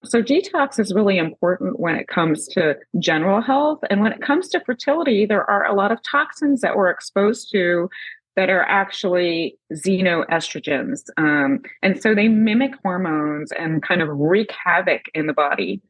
[0.04, 3.80] So, detox is really important when it comes to general health.
[3.88, 7.50] And when it comes to fertility, there are a lot of toxins that we're exposed
[7.52, 7.88] to
[8.34, 11.02] that are actually xenoestrogens.
[11.18, 15.80] Um, and so they mimic hormones and kind of wreak havoc in the body.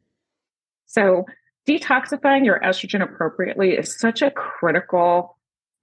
[0.86, 1.24] So,
[1.68, 5.36] detoxifying your estrogen appropriately is such a critical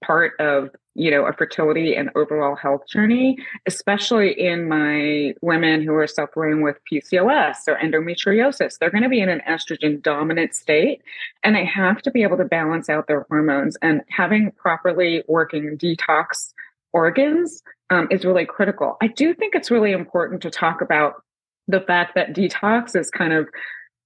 [0.04, 5.94] part of you know a fertility and overall health journey especially in my women who
[5.94, 8.78] are suffering with pcos or endometriosis.
[8.78, 11.02] They're going to be in an estrogen dominant state
[11.44, 15.76] and they have to be able to balance out their hormones and having properly working
[15.76, 16.52] detox
[16.92, 18.96] organs um, is really critical.
[19.02, 21.22] I do think it's really important to talk about
[21.68, 23.48] the fact that detox is kind of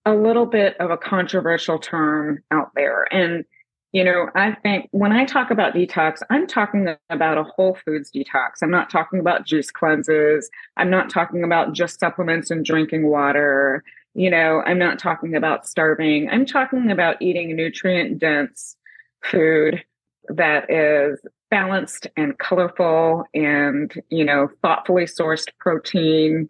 [0.05, 3.07] a little bit of a controversial term out there.
[3.13, 3.45] And,
[3.93, 8.11] you know, I think when I talk about detox, I'm talking about a whole foods
[8.11, 8.63] detox.
[8.63, 10.51] I'm not talking about juice cleanses.
[10.77, 13.83] I'm not talking about just supplements and drinking water.
[14.15, 16.29] You know, I'm not talking about starving.
[16.31, 18.77] I'm talking about eating nutrient dense
[19.23, 19.83] food
[20.29, 26.49] that is balanced and colorful and, you know, thoughtfully sourced protein.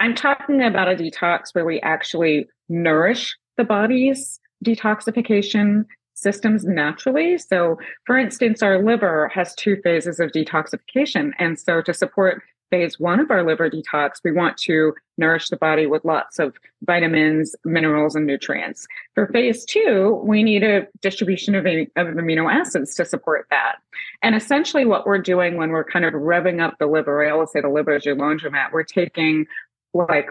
[0.00, 7.38] I'm talking about a detox where we actually nourish the body's detoxification systems naturally.
[7.38, 11.32] So, for instance, our liver has two phases of detoxification.
[11.38, 15.56] And so, to support phase one of our liver detox, we want to nourish the
[15.56, 18.86] body with lots of vitamins, minerals, and nutrients.
[19.14, 23.76] For phase two, we need a distribution of, of amino acids to support that.
[24.22, 27.50] And essentially, what we're doing when we're kind of revving up the liver, I always
[27.50, 29.46] say the liver is your laundromat, we're taking
[29.92, 30.30] like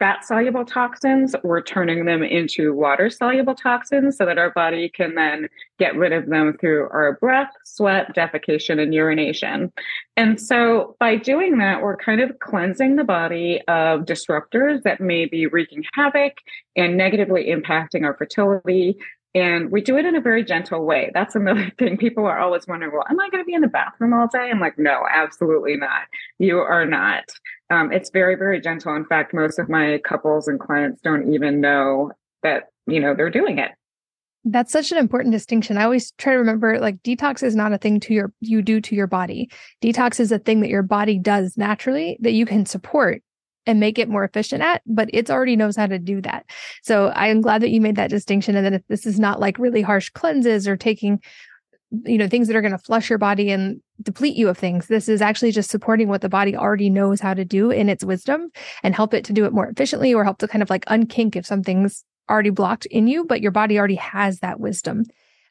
[0.00, 5.14] fat soluble toxins, we're turning them into water soluble toxins so that our body can
[5.14, 9.72] then get rid of them through our breath, sweat, defecation, and urination.
[10.16, 15.26] And so by doing that, we're kind of cleansing the body of disruptors that may
[15.26, 16.38] be wreaking havoc
[16.76, 18.98] and negatively impacting our fertility.
[19.34, 21.10] And we do it in a very gentle way.
[21.14, 21.98] That's another thing.
[21.98, 24.50] People are always wondering, well, am I going to be in the bathroom all day?
[24.50, 26.02] I'm like, no, absolutely not.
[26.38, 27.24] You are not.
[27.70, 28.94] Um, it's very, very gentle.
[28.94, 33.30] In fact, most of my couples and clients don't even know that, you know, they're
[33.30, 33.72] doing it.
[34.44, 35.76] That's such an important distinction.
[35.76, 38.80] I always try to remember like detox is not a thing to your you do
[38.80, 39.50] to your body.
[39.82, 43.22] Detox is a thing that your body does naturally that you can support
[43.66, 46.46] and make it more efficient at, but it already knows how to do that.
[46.82, 49.40] So I am glad that you made that distinction and that if this is not
[49.40, 51.20] like really harsh cleanses or taking
[51.90, 54.86] you know things that are going to flush your body and deplete you of things.
[54.86, 58.04] This is actually just supporting what the body already knows how to do in its
[58.04, 58.50] wisdom
[58.82, 61.36] and help it to do it more efficiently or help to kind of like unkink
[61.36, 65.04] if something's already blocked in you but your body already has that wisdom.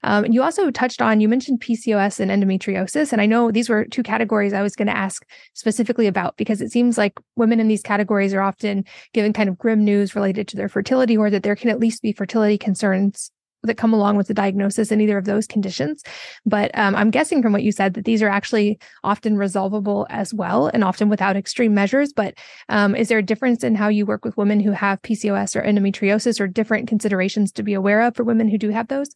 [0.03, 3.83] Um, you also touched on you mentioned pcos and endometriosis and i know these were
[3.85, 7.67] two categories i was going to ask specifically about because it seems like women in
[7.67, 11.41] these categories are often given kind of grim news related to their fertility or that
[11.41, 13.31] there can at least be fertility concerns
[13.67, 16.03] that come along with the diagnosis in either of those conditions.
[16.45, 20.33] But um, I'm guessing from what you said that these are actually often resolvable as
[20.33, 22.11] well and often without extreme measures.
[22.13, 22.35] But
[22.69, 25.61] um, is there a difference in how you work with women who have PCOS or
[25.61, 29.09] endometriosis or different considerations to be aware of for women who do have those?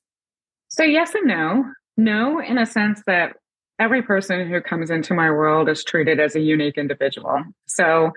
[0.70, 1.66] So, yes and no.
[1.98, 3.34] No, in a sense that
[3.80, 7.44] every person who comes into my world is treated as a unique individual.
[7.66, 8.12] So,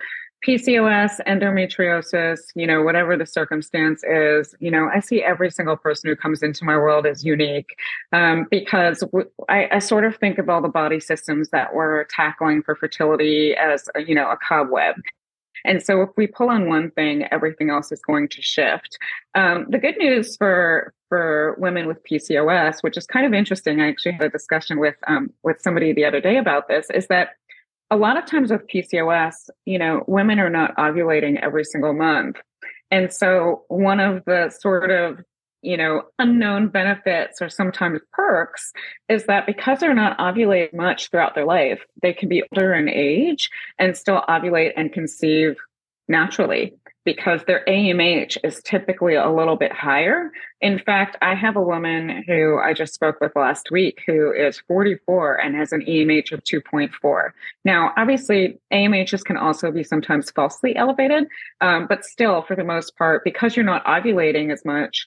[0.47, 6.11] PCOS, endometriosis, you know, whatever the circumstance is, you know, I see every single person
[6.11, 7.77] who comes into my world as unique
[8.13, 12.05] um, because w- I, I sort of think of all the body systems that we're
[12.05, 14.97] tackling for fertility as, a, you know, a cobweb.
[15.65, 18.99] And so if we pull on one thing, everything else is going to shift.
[19.35, 23.89] Um, the good news for for women with PCOS, which is kind of interesting, I
[23.89, 27.31] actually had a discussion with um, with somebody the other day about this, is that
[27.95, 32.37] a lot of times with PCOS, you know, women are not ovulating every single month.
[32.91, 35.21] And so one of the sort of,
[35.63, 38.73] you know, unknown benefits or sometimes perks
[39.09, 42.89] is that because they're not ovulating much throughout their life, they can be older in
[42.89, 45.55] age and still ovulate and conceive
[46.09, 50.31] naturally because their AMH is typically a little bit higher.
[50.61, 54.61] In fact, I have a woman who I just spoke with last week who is
[54.67, 57.31] 44 and has an AMH of 2.4.
[57.65, 61.27] Now, obviously, AMHs can also be sometimes falsely elevated,
[61.61, 65.07] um, but still, for the most part, because you're not ovulating as much,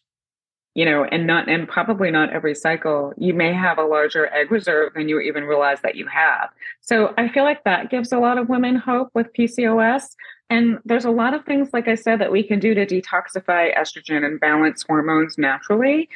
[0.76, 4.52] you know, and not, and probably not every cycle, you may have a larger egg
[4.52, 6.50] reserve than you even realize that you have.
[6.82, 10.16] So I feel like that gives a lot of women hope with PCOS.
[10.50, 13.76] And there's a lot of things, like I said, that we can do to detoxify
[13.78, 16.10] estrogen and balance hormones naturally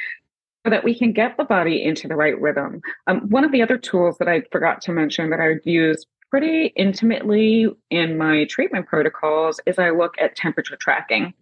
[0.65, 2.81] so that we can get the body into the right rhythm.
[3.07, 6.67] Um, one of the other tools that I forgot to mention that I use pretty
[6.77, 11.33] intimately in my treatment protocols is I look at temperature tracking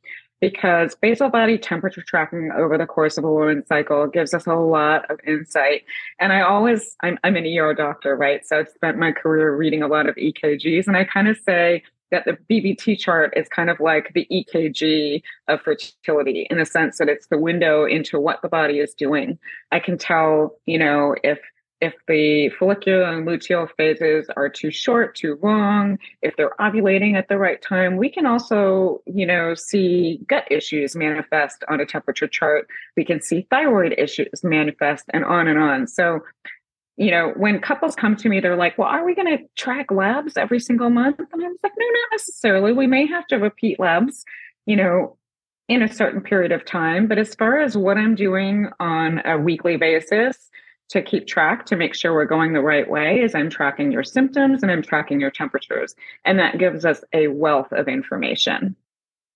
[0.41, 4.55] because basal body temperature tracking over the course of a woman's cycle gives us a
[4.55, 5.83] lot of insight.
[6.19, 8.45] And I always, I'm, I'm an ER doctor, right?
[8.47, 11.83] So I've spent my career reading a lot of EKGs, and I kind of say,
[12.11, 16.97] that the BBT chart is kind of like the EKG of fertility in the sense
[16.97, 19.37] that it's the window into what the body is doing.
[19.71, 21.39] I can tell, you know, if
[21.81, 27.29] if the follicular and luteal phases are too short, too long, if they're ovulating at
[27.29, 32.27] the right time, we can also, you know, see gut issues manifest on a temperature
[32.27, 32.67] chart.
[32.97, 35.87] We can see thyroid issues manifest and on and on.
[35.87, 36.19] So
[36.99, 39.89] you know, when couples come to me, they're like, well, are we going to track
[39.89, 41.17] labs every single month?
[41.17, 42.73] And I was like, no, not necessarily.
[42.73, 44.25] We may have to repeat labs,
[44.65, 45.17] you know,
[45.69, 47.07] in a certain period of time.
[47.07, 50.49] But as far as what I'm doing on a weekly basis
[50.89, 54.03] to keep track to make sure we're going the right way is I'm tracking your
[54.03, 55.95] symptoms and I'm tracking your temperatures.
[56.25, 58.75] And that gives us a wealth of information.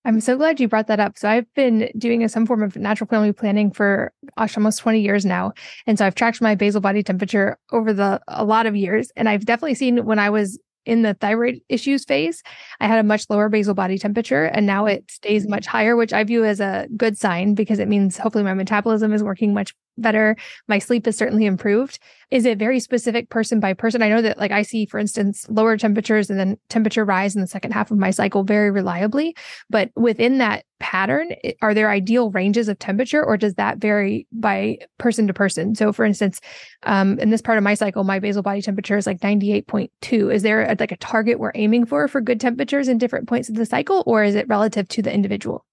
[0.05, 1.17] I'm so glad you brought that up.
[1.17, 4.99] So I've been doing a, some form of natural family planning for gosh, almost 20
[4.99, 5.53] years now.
[5.87, 9.11] And so I've tracked my basal body temperature over the a lot of years.
[9.15, 12.43] And I've definitely seen when I was in the thyroid issues phase,
[12.81, 16.11] I had a much lower basal body temperature and now it stays much higher, which
[16.11, 19.73] I view as a good sign because it means hopefully my metabolism is working much
[19.97, 20.35] better.
[20.67, 21.99] My sleep has certainly improved.
[22.31, 24.01] Is it very specific person by person?
[24.01, 27.41] I know that, like, I see, for instance, lower temperatures and then temperature rise in
[27.41, 29.35] the second half of my cycle very reliably.
[29.69, 31.29] But within that pattern,
[31.61, 35.75] are there ideal ranges of temperature or does that vary by person to person?
[35.75, 36.41] So, for instance,
[36.83, 40.33] um, in this part of my cycle, my basal body temperature is like 98.2.
[40.33, 43.49] Is there a, like a target we're aiming for for good temperatures in different points
[43.49, 45.65] of the cycle, or is it relative to the individual?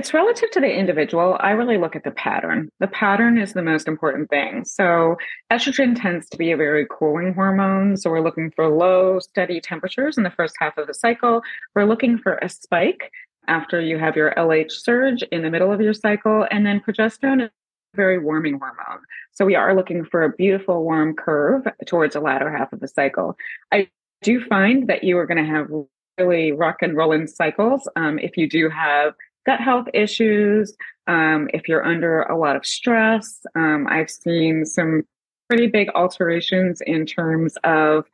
[0.00, 1.36] It's relative to the individual.
[1.40, 2.70] I really look at the pattern.
[2.78, 4.64] The pattern is the most important thing.
[4.64, 5.18] So,
[5.52, 7.98] estrogen tends to be a very cooling hormone.
[7.98, 11.42] So, we're looking for low, steady temperatures in the first half of the cycle.
[11.74, 13.12] We're looking for a spike
[13.46, 16.46] after you have your LH surge in the middle of your cycle.
[16.50, 17.50] And then progesterone is
[17.92, 19.04] a very warming hormone.
[19.32, 22.88] So, we are looking for a beautiful warm curve towards the latter half of the
[22.88, 23.36] cycle.
[23.70, 23.90] I
[24.22, 25.68] do find that you are going to have
[26.16, 29.12] really rock and rolling cycles um, if you do have
[29.50, 30.76] gut health issues,
[31.08, 33.40] um, if you're under a lot of stress.
[33.56, 35.02] Um, I've seen some
[35.48, 38.04] pretty big alterations in terms of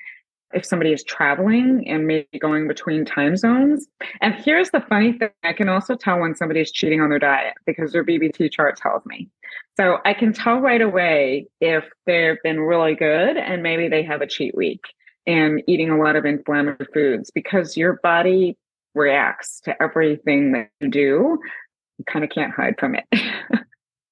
[0.54, 3.86] if somebody is traveling and maybe going between time zones.
[4.22, 7.54] And here's the funny thing I can also tell when somebody's cheating on their diet
[7.66, 9.28] because their BBT chart tells me.
[9.76, 14.22] So I can tell right away if they've been really good and maybe they have
[14.22, 14.80] a cheat week
[15.26, 18.56] and eating a lot of inflammatory foods because your body
[18.96, 21.38] reacts to everything that you do,
[21.98, 23.04] you kind of can't hide from it.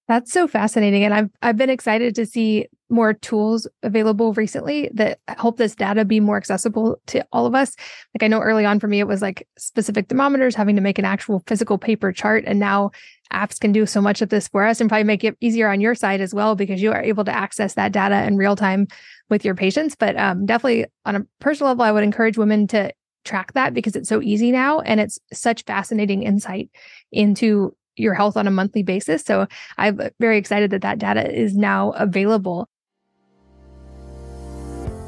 [0.07, 1.03] That's so fascinating.
[1.03, 6.05] And I've I've been excited to see more tools available recently that help this data
[6.05, 7.75] be more accessible to all of us.
[8.15, 10.99] Like I know early on for me, it was like specific thermometers, having to make
[10.99, 12.45] an actual physical paper chart.
[12.47, 12.91] And now
[13.33, 15.81] apps can do so much of this for us and probably make it easier on
[15.81, 18.87] your side as well because you are able to access that data in real time
[19.31, 19.97] with your patients.
[19.97, 22.93] But um, definitely on a personal level, I would encourage women to
[23.25, 26.71] track that because it's so easy now and it's such fascinating insight
[27.13, 29.23] into your health on a monthly basis.
[29.23, 29.47] So
[29.79, 32.69] I'm very excited that that data is now available.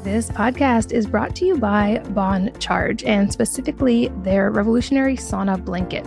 [0.03, 6.05] This podcast is brought to you by Bon Charge and specifically their revolutionary sauna blanket.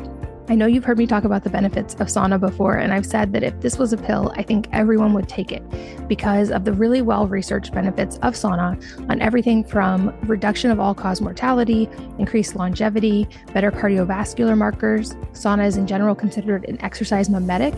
[0.50, 3.32] I know you've heard me talk about the benefits of sauna before, and I've said
[3.34, 5.62] that if this was a pill, I think everyone would take it
[6.08, 10.92] because of the really well researched benefits of sauna on everything from reduction of all
[10.92, 11.88] cause mortality,
[12.18, 15.14] increased longevity, better cardiovascular markers.
[15.34, 17.74] Sauna is in general considered an exercise mimetic,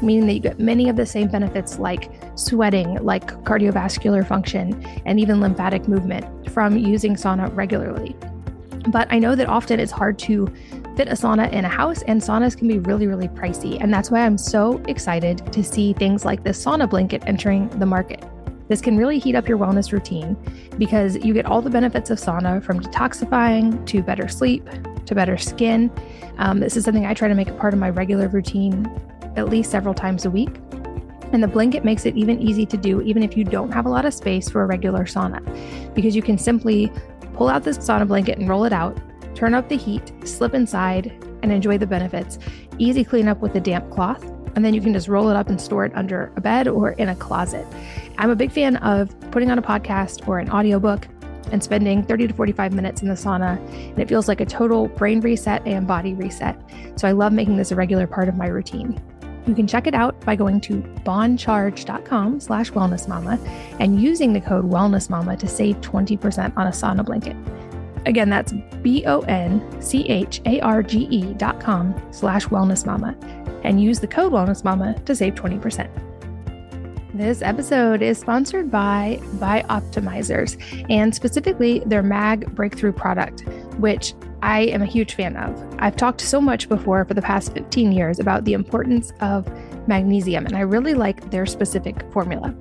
[0.00, 5.20] meaning that you get many of the same benefits like sweating, like cardiovascular function, and
[5.20, 8.16] even lymphatic movement from using sauna regularly.
[8.88, 10.52] But I know that often it's hard to
[10.96, 13.80] fit a sauna in a house, and saunas can be really, really pricey.
[13.80, 17.86] And that's why I'm so excited to see things like this sauna blanket entering the
[17.86, 18.22] market.
[18.68, 20.36] This can really heat up your wellness routine
[20.78, 24.68] because you get all the benefits of sauna from detoxifying to better sleep
[25.06, 25.90] to better skin.
[26.38, 28.90] Um, this is something I try to make a part of my regular routine
[29.36, 30.56] at least several times a week.
[31.32, 33.88] And the blanket makes it even easy to do, even if you don't have a
[33.88, 35.42] lot of space for a regular sauna,
[35.94, 36.92] because you can simply
[37.34, 38.98] pull out this sauna blanket and roll it out,
[39.34, 41.12] turn up the heat, slip inside,
[41.42, 42.38] and enjoy the benefits.
[42.78, 44.24] Easy cleanup with a damp cloth,
[44.56, 46.92] and then you can just roll it up and store it under a bed or
[46.92, 47.66] in a closet.
[48.18, 51.06] I'm a big fan of putting on a podcast or an audiobook
[51.52, 54.88] and spending 30 to 45 minutes in the sauna, and it feels like a total
[54.88, 56.58] brain reset and body reset.
[56.96, 59.00] So I love making this a regular part of my routine.
[59.46, 63.38] You can check it out by going to boncharge.com slash wellnessmama
[63.78, 67.36] and using the code wellnessmama to save 20% on a sauna blanket.
[68.06, 69.34] Again, that's B-O-N-C-H-A-R-G-E
[71.34, 75.90] dot com slash wellnessmama and use the code wellnessmama to save 20%.
[77.14, 80.56] This episode is sponsored by Bioptimizers
[80.90, 83.42] and specifically their MAG breakthrough product,
[83.78, 84.14] which
[84.44, 85.58] I am a huge fan of.
[85.78, 89.50] I've talked so much before for the past 15 years about the importance of
[89.88, 92.54] magnesium, and I really like their specific formula.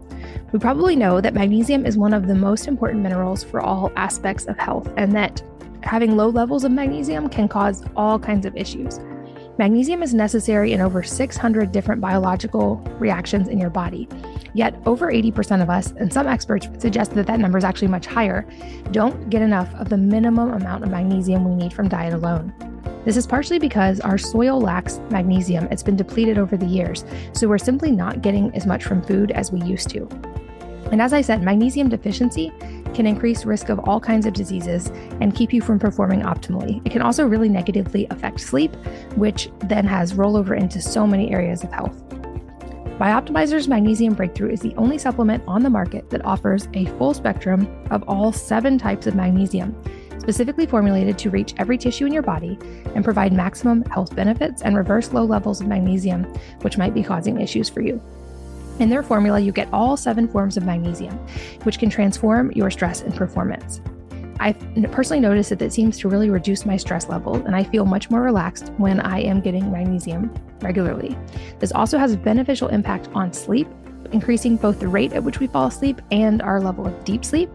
[0.54, 4.46] We probably know that magnesium is one of the most important minerals for all aspects
[4.46, 5.44] of health, and that
[5.82, 9.02] having low levels of magnesium can cause all kinds of issues.
[9.60, 14.10] Magnesium is necessary in over 600 different biological reactions in your body.
[14.56, 18.08] Yet, over 80% of us, and some experts suggest that that number is actually much
[18.08, 18.48] higher,
[18.90, 22.52] don't get enough of the minimum amount of magnesium we need from diet alone.
[23.06, 25.68] This is partially because our soil lacks magnesium.
[25.70, 29.30] It's been depleted over the years, so we're simply not getting as much from food
[29.32, 30.10] as we used to.
[30.94, 32.52] And as I said, magnesium deficiency
[32.94, 34.92] can increase risk of all kinds of diseases
[35.22, 36.86] and keep you from performing optimally.
[36.86, 38.76] It can also really negatively affect sleep,
[39.16, 42.00] which then has rollover into so many areas of health.
[43.00, 47.68] Bioptimizer's Magnesium Breakthrough is the only supplement on the market that offers a full spectrum
[47.90, 49.76] of all seven types of magnesium,
[50.20, 52.56] specifically formulated to reach every tissue in your body
[52.94, 56.24] and provide maximum health benefits and reverse low levels of magnesium,
[56.62, 58.00] which might be causing issues for you.
[58.80, 61.16] In their formula, you get all seven forms of magnesium,
[61.64, 63.82] which can transform your stress and performance.
[64.40, 64.58] I've
[64.92, 68.10] personally noticed that it seems to really reduce my stress level, and I feel much
[68.10, 71.16] more relaxed when I am getting magnesium regularly.
[71.60, 73.68] This also has a beneficial impact on sleep,
[74.12, 77.50] increasing both the rate at which we fall asleep and our level of deep sleep.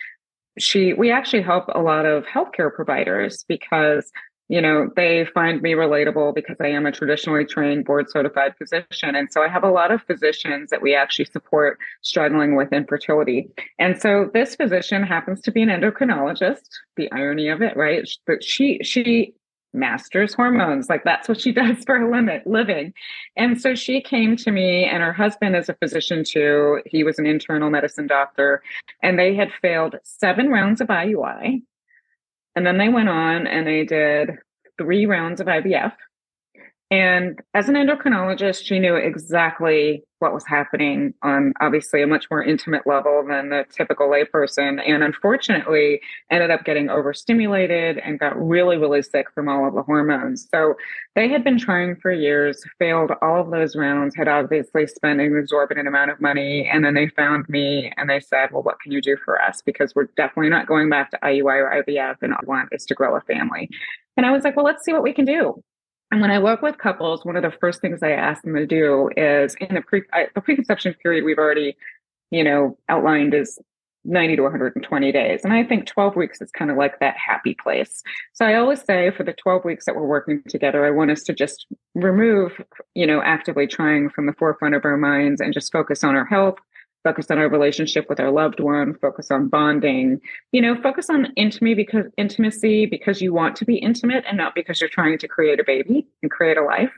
[0.58, 4.10] she we actually help a lot of healthcare providers because
[4.48, 9.14] you know they find me relatable because i am a traditionally trained board certified physician.
[9.14, 13.48] And so i have a lot of physicians that we actually support struggling with infertility.
[13.78, 18.08] And so this physician happens to be an endocrinologist the irony of it right?
[18.26, 19.34] But she she
[19.72, 20.88] masters hormones.
[20.88, 22.92] Like that's what she does for a limit living.
[23.36, 26.82] And so she came to me and her husband is a physician too.
[26.86, 28.62] He was an internal medicine doctor
[29.02, 31.62] and they had failed seven rounds of IUI.
[32.54, 34.32] And then they went on and they did
[34.78, 35.92] three rounds of IVF.
[36.92, 42.44] And as an endocrinologist, she knew exactly what was happening on obviously a much more
[42.44, 44.78] intimate level than the typical layperson.
[44.86, 49.82] And unfortunately, ended up getting overstimulated and got really, really sick from all of the
[49.82, 50.46] hormones.
[50.50, 50.74] So
[51.14, 55.34] they had been trying for years, failed all of those rounds, had obviously spent an
[55.34, 56.68] exorbitant amount of money.
[56.70, 59.62] And then they found me and they said, Well, what can you do for us?
[59.62, 62.84] Because we're definitely not going back to IUI or IVF and all we want is
[62.84, 63.70] to grow a family.
[64.18, 65.62] And I was like, Well, let's see what we can do.
[66.12, 68.66] And when I work with couples, one of the first things I ask them to
[68.66, 70.02] do is in the pre
[70.34, 71.74] the preconception period we've already,
[72.30, 73.58] you know, outlined is
[74.04, 75.40] 90 to 120 days.
[75.42, 78.02] And I think 12 weeks is kind of like that happy place.
[78.34, 81.22] So I always say for the 12 weeks that we're working together, I want us
[81.22, 82.60] to just remove,
[82.94, 86.26] you know, actively trying from the forefront of our minds and just focus on our
[86.26, 86.58] health,
[87.04, 90.20] focus on our relationship with our loved one, focus on bonding,
[90.52, 94.54] you know, focus on intimacy because intimacy because you want to be intimate and not
[94.54, 96.92] because you're trying to create a baby and create a life.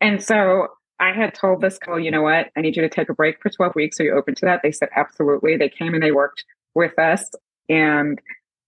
[0.00, 0.68] And so
[1.00, 3.42] I had told this couple, you know what, I need you to take a break
[3.42, 4.00] for 12 weeks.
[4.00, 4.60] Are you open to that?
[4.62, 5.56] They said, absolutely.
[5.56, 7.30] They came and they worked with us.
[7.68, 8.20] And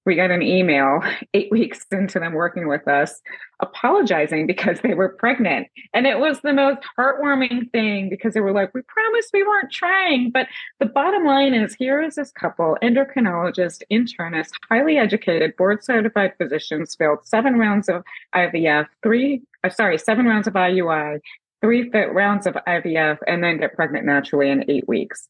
[0.07, 1.03] we got an email
[1.35, 3.21] eight weeks into them working with us
[3.61, 5.67] apologizing because they were pregnant.
[5.93, 9.73] And it was the most heartwarming thing because they were like, We promised we weren't
[9.73, 10.31] trying.
[10.31, 10.47] But
[10.79, 16.95] the bottom line is here is this couple, endocrinologist, internist, highly educated, board certified physicians,
[16.95, 18.05] failed seven rounds of
[18.35, 21.21] IVF, three, uh, sorry, seven rounds of IUI,
[21.61, 25.29] three rounds of IVF, and then get pregnant naturally in eight weeks.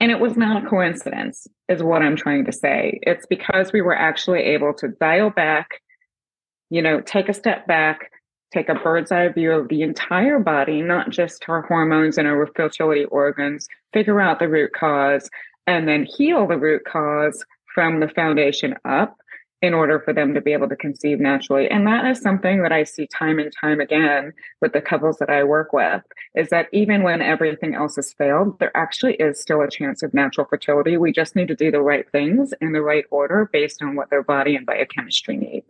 [0.00, 2.98] And it was not a coincidence, is what I'm trying to say.
[3.02, 5.82] It's because we were actually able to dial back,
[6.70, 8.10] you know, take a step back,
[8.52, 12.48] take a bird's eye view of the entire body, not just our hormones and our
[12.56, 15.28] fertility organs, figure out the root cause,
[15.66, 17.44] and then heal the root cause
[17.74, 19.16] from the foundation up
[19.62, 21.68] in order for them to be able to conceive naturally.
[21.68, 25.28] And that is something that I see time and time again with the couples that
[25.28, 26.02] I work with
[26.34, 30.14] is that even when everything else has failed, there actually is still a chance of
[30.14, 30.96] natural fertility.
[30.96, 34.08] We just need to do the right things in the right order based on what
[34.08, 35.66] their body and biochemistry needs.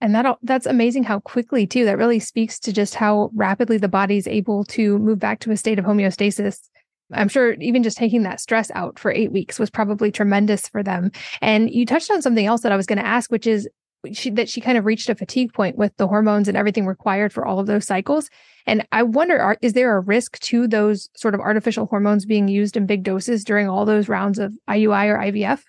[0.00, 1.84] And that that's amazing how quickly too.
[1.84, 5.50] That really speaks to just how rapidly the body is able to move back to
[5.50, 6.70] a state of homeostasis
[7.12, 10.82] I'm sure even just taking that stress out for eight weeks was probably tremendous for
[10.82, 11.10] them.
[11.40, 13.68] And you touched on something else that I was going to ask, which is
[14.12, 17.32] she, that she kind of reached a fatigue point with the hormones and everything required
[17.32, 18.30] for all of those cycles.
[18.66, 22.48] And I wonder, are, is there a risk to those sort of artificial hormones being
[22.48, 25.62] used in big doses during all those rounds of IUI or IVF?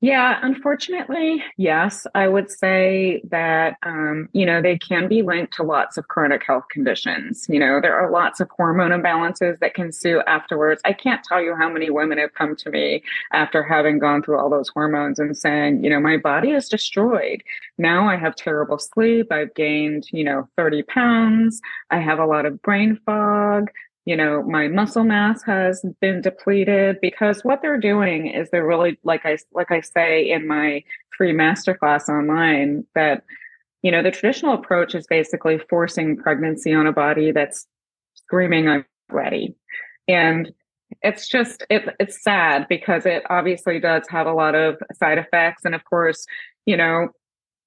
[0.00, 2.06] Yeah, unfortunately, yes.
[2.14, 6.42] I would say that, um, you know, they can be linked to lots of chronic
[6.46, 7.46] health conditions.
[7.48, 10.82] You know, there are lots of hormone imbalances that can sue afterwards.
[10.84, 14.38] I can't tell you how many women have come to me after having gone through
[14.38, 17.42] all those hormones and saying, you know, my body is destroyed.
[17.78, 19.32] Now I have terrible sleep.
[19.32, 21.62] I've gained, you know, 30 pounds.
[21.90, 23.70] I have a lot of brain fog
[24.04, 28.98] you know my muscle mass has been depleted because what they're doing is they're really
[29.02, 30.82] like i like i say in my
[31.16, 33.24] free masterclass online that
[33.82, 37.66] you know the traditional approach is basically forcing pregnancy on a body that's
[38.14, 39.54] screaming i'm ready.
[40.08, 40.52] And
[41.02, 45.64] it's just it, it's sad because it obviously does have a lot of side effects.
[45.64, 46.26] And of course
[46.66, 47.08] you know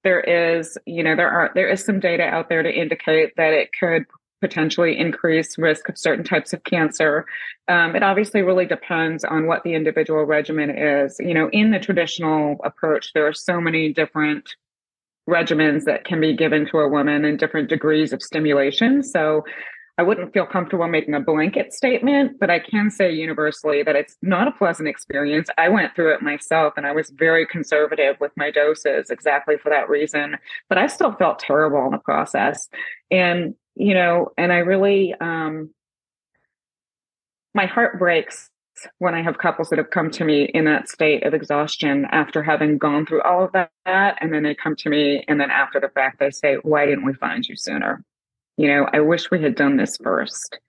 [0.04, 3.54] there is you know there are there is some data out there to indicate that
[3.54, 4.06] it could
[4.42, 7.26] potentially increase risk of certain types of cancer.
[7.68, 11.18] Um, it obviously really depends on what the individual regimen is.
[11.20, 14.56] You know, in the traditional approach, there are so many different
[15.30, 19.04] regimens that can be given to a woman and different degrees of stimulation.
[19.04, 19.44] So
[20.00, 24.16] I wouldn't feel comfortable making a blanket statement, but I can say universally that it's
[24.22, 25.50] not a pleasant experience.
[25.58, 29.70] I went through it myself and I was very conservative with my doses exactly for
[29.70, 30.38] that reason,
[30.70, 32.70] but I still felt terrible in the process.
[33.10, 35.70] And you know, and I really, um,
[37.54, 38.50] my heart breaks
[39.00, 42.44] when I have couples that have come to me in that state of exhaustion after
[42.44, 44.18] having gone through all of that.
[44.20, 47.06] And then they come to me, and then after the fact, they say, Why didn't
[47.06, 48.04] we find you sooner?
[48.58, 50.60] You know, I wish we had done this first.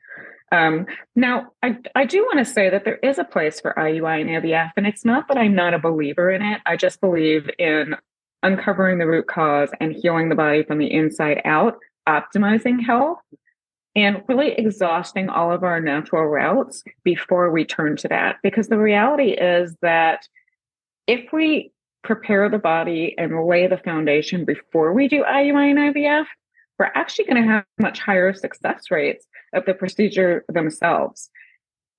[0.51, 4.21] Um, now, I, I do want to say that there is a place for IUI
[4.21, 6.61] and IVF, and it's not that I'm not a believer in it.
[6.65, 7.97] I just believe in
[8.43, 11.79] uncovering the root cause and healing the body from the inside out
[12.09, 13.19] optimizing health
[13.95, 18.37] and really exhausting all of our natural routes before we turn to that.
[18.43, 20.27] Because the reality is that
[21.07, 21.73] if we
[22.05, 26.27] prepare the body and lay the foundation before we do IUI and IVF,
[26.79, 31.31] we're actually going to have much higher success rates of the procedure themselves.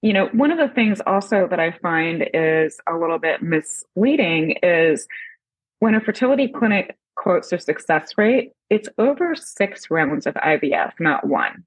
[0.01, 4.55] You know, one of the things also that I find is a little bit misleading
[4.64, 5.05] is
[5.80, 11.28] when a fertility clinic quotes their success rate, it's over six rounds of IVF, not
[11.28, 11.65] one.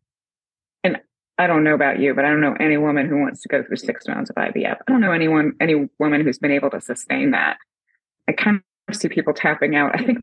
[0.82, 0.98] And
[1.36, 3.62] I don't know about you, but I don't know any woman who wants to go
[3.62, 4.76] through six rounds of IVF.
[4.76, 7.59] I don't know anyone, any woman who's been able to sustain that.
[8.28, 9.92] I kind of see people tapping out.
[9.94, 10.20] I think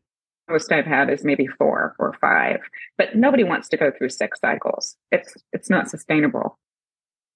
[0.48, 2.58] most I've had is maybe four or five,
[2.98, 4.96] but nobody wants to go through six cycles.
[5.12, 6.58] It's it's not sustainable.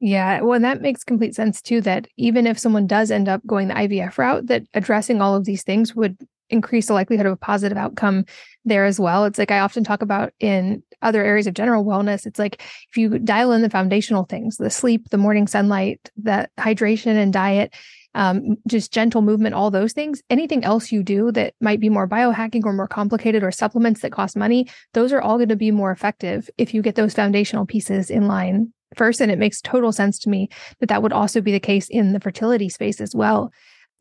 [0.00, 1.80] Yeah, well, that makes complete sense too.
[1.80, 5.44] That even if someone does end up going the IVF route, that addressing all of
[5.44, 6.18] these things would
[6.54, 8.24] increase the likelihood of a positive outcome
[8.64, 9.26] there as well.
[9.26, 12.24] It's like I often talk about in other areas of general wellness.
[12.24, 16.48] It's like if you dial in the foundational things, the sleep, the morning sunlight, the
[16.58, 17.74] hydration and diet,
[18.14, 22.08] um, just gentle movement, all those things, anything else you do that might be more
[22.08, 25.70] biohacking or more complicated or supplements that cost money, those are all going to be
[25.70, 29.20] more effective if you get those foundational pieces in line first.
[29.20, 30.48] And it makes total sense to me
[30.78, 33.52] that that would also be the case in the fertility space as well.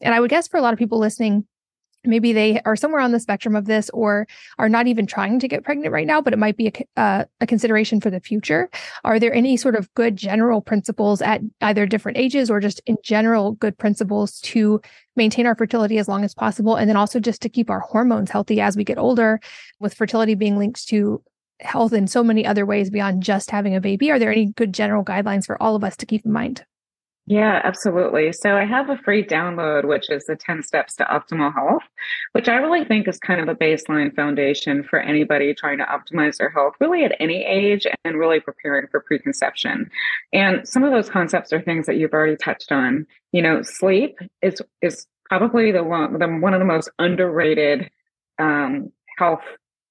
[0.01, 1.47] And I would guess for a lot of people listening,
[2.05, 4.27] maybe they are somewhere on the spectrum of this or
[4.57, 7.25] are not even trying to get pregnant right now but it might be a, uh,
[7.41, 8.69] a consideration for the future.
[9.03, 12.97] Are there any sort of good general principles at either different ages or just in
[13.03, 14.81] general good principles to
[15.15, 16.75] maintain our fertility as long as possible?
[16.75, 19.39] And then also just to keep our hormones healthy as we get older
[19.79, 21.21] with fertility being linked to
[21.59, 24.11] health in so many other ways beyond just having a baby.
[24.11, 26.65] Are there any good general guidelines for all of us to keep in mind
[27.26, 28.34] yeah, absolutely.
[28.34, 31.84] So I have a free download, which is the 10 steps to optimal health,
[32.34, 36.36] which I really think is kind of a baseline foundation for anybody trying to optimize
[36.36, 39.89] their health, really at any age and really preparing for preconception.
[40.34, 43.07] And some of those concepts are things that you've already touched on.
[43.32, 47.89] You know, sleep is, is probably the one, the, one of the most underrated
[48.38, 49.43] um, health,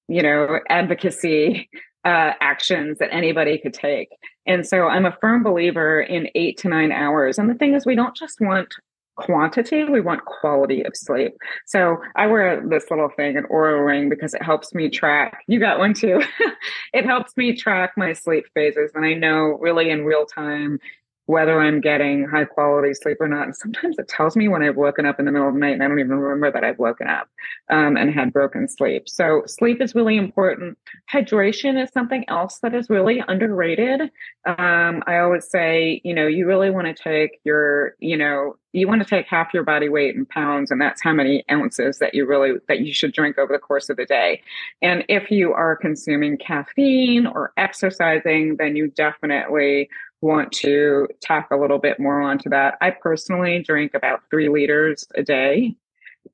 [0.07, 1.67] you know, advocacy
[2.05, 4.09] uh, actions that anybody could take.
[4.45, 7.37] And so I'm a firm believer in eight to nine hours.
[7.37, 8.73] And the thing is, we don't just want
[9.15, 11.33] quantity, we want quality of sleep.
[11.67, 15.43] So I wear this little thing, an Oura ring, because it helps me track.
[15.47, 16.21] You got one too.
[16.93, 18.91] it helps me track my sleep phases.
[18.95, 20.79] And I know really in real time
[21.25, 23.43] whether I'm getting high quality sleep or not.
[23.43, 25.73] And sometimes it tells me when I've woken up in the middle of the night
[25.73, 27.29] and I don't even remember that I've woken up
[27.69, 29.07] um, and had broken sleep.
[29.07, 30.77] So sleep is really important.
[31.11, 34.01] Hydration is something else that is really underrated.
[34.45, 38.87] Um, I always say, you know, you really want to take your, you know, you
[38.87, 42.13] want to take half your body weight in pounds and that's how many ounces that
[42.13, 44.41] you really that you should drink over the course of the day
[44.81, 49.87] and if you are consuming caffeine or exercising then you definitely
[50.23, 52.77] want to tack a little bit more onto that.
[52.81, 55.75] I personally drink about three liters a day.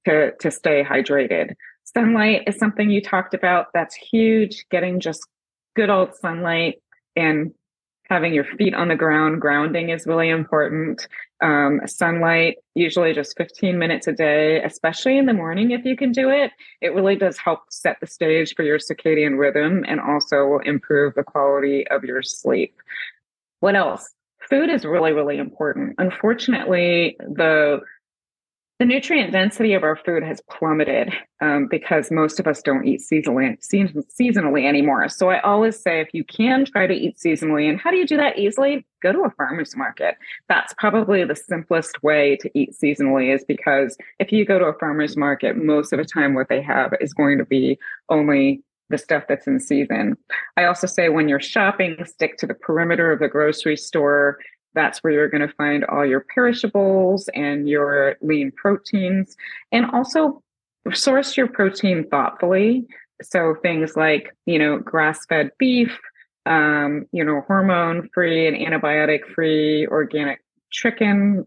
[0.06, 1.56] to, to stay hydrated.
[1.84, 3.68] Sunlight is something you talked about.
[3.74, 4.66] That's huge.
[4.70, 5.28] Getting just
[5.76, 6.82] good old sunlight
[7.16, 7.52] and
[8.10, 11.08] having your feet on the ground, grounding is really important.
[11.42, 16.12] Um, sunlight, usually just 15 minutes a day, especially in the morning if you can
[16.12, 16.52] do it.
[16.82, 21.14] It really does help set the stage for your circadian rhythm and also will improve
[21.14, 22.76] the quality of your sleep.
[23.60, 24.10] What else?
[24.50, 25.96] Food is really, really important.
[25.98, 27.82] Unfortunately, the
[28.80, 33.02] the nutrient density of our food has plummeted um, because most of us don't eat
[33.02, 35.10] seasonally, seasonally anymore.
[35.10, 38.08] So I always say if you can try to eat seasonally, and how do you
[38.08, 38.86] do that easily?
[39.04, 40.16] Go to a farmer's market.
[40.48, 44.80] That's probably the simplest way to eat seasonally, is because if you go to a
[44.80, 48.98] farmer's market, most of the time what they have is going to be only the
[48.98, 50.18] stuff that's in season.
[50.58, 54.40] I also say when you're shopping, stick to the perimeter of the grocery store
[54.74, 59.36] that's where you're going to find all your perishables and your lean proteins,
[59.72, 60.44] and also
[60.94, 62.86] source your protein thoughtfully.
[63.22, 65.98] So things like, you know, grass fed beef,
[66.46, 70.40] um, you know, hormone free and antibiotic free organic
[70.72, 71.46] chicken,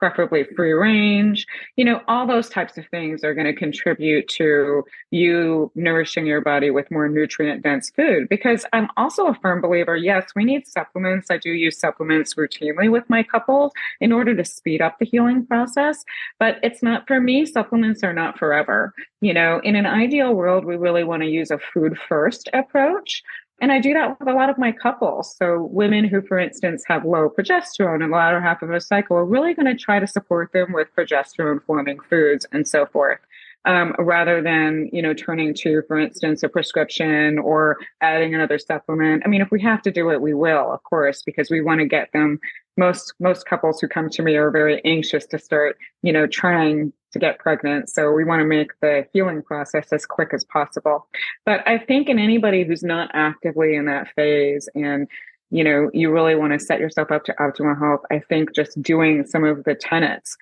[0.00, 1.46] preferably free range.
[1.76, 6.40] You know, all those types of things are going to contribute to you nourishing your
[6.40, 8.28] body with more nutrient dense food.
[8.28, 11.30] Because I'm also a firm believer yes, we need supplements.
[11.30, 15.46] I do use supplements routinely with my couples in order to speed up the healing
[15.46, 16.04] process.
[16.38, 18.94] But it's not for me, supplements are not forever.
[19.20, 23.22] You know, in an ideal world, we really want to use a food first approach
[23.60, 25.36] and I do that with a lot of my couples.
[25.36, 29.16] So women who, for instance, have low progesterone in the latter half of a cycle,
[29.16, 33.20] are really going to try to support them with progesterone forming foods and so forth.
[33.66, 39.22] Um, rather than you know turning to for instance a prescription or adding another supplement
[39.26, 41.80] i mean if we have to do it we will of course because we want
[41.80, 42.40] to get them
[42.78, 46.90] most most couples who come to me are very anxious to start you know trying
[47.12, 47.90] to get pregnant.
[47.90, 51.08] So we want to make the healing process as quick as possible.
[51.44, 55.08] But I think in anybody who's not actively in that phase and
[55.52, 58.02] you know, you really want to set yourself up to optimal health.
[58.10, 60.36] I think just doing some of the tenets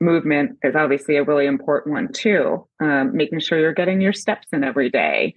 [0.00, 2.66] movement is obviously a really important one too.
[2.80, 5.34] Um, making sure you're getting your steps in every day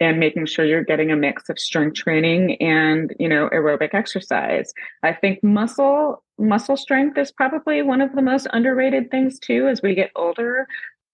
[0.00, 4.72] and making sure you're getting a mix of strength training and you know aerobic exercise.
[5.02, 9.82] I think muscle muscle strength is probably one of the most underrated things too as
[9.82, 10.66] we get older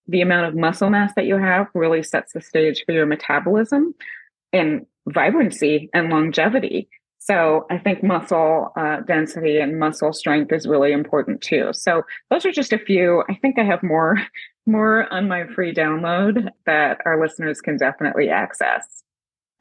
[0.09, 3.95] the amount of muscle mass that you have really sets the stage for your metabolism
[4.53, 6.89] and vibrancy and longevity.
[7.19, 11.71] So i think muscle uh, density and muscle strength is really important too.
[11.73, 13.23] So those are just a few.
[13.29, 14.19] I think i have more
[14.67, 19.03] more on my free download that our listeners can definitely access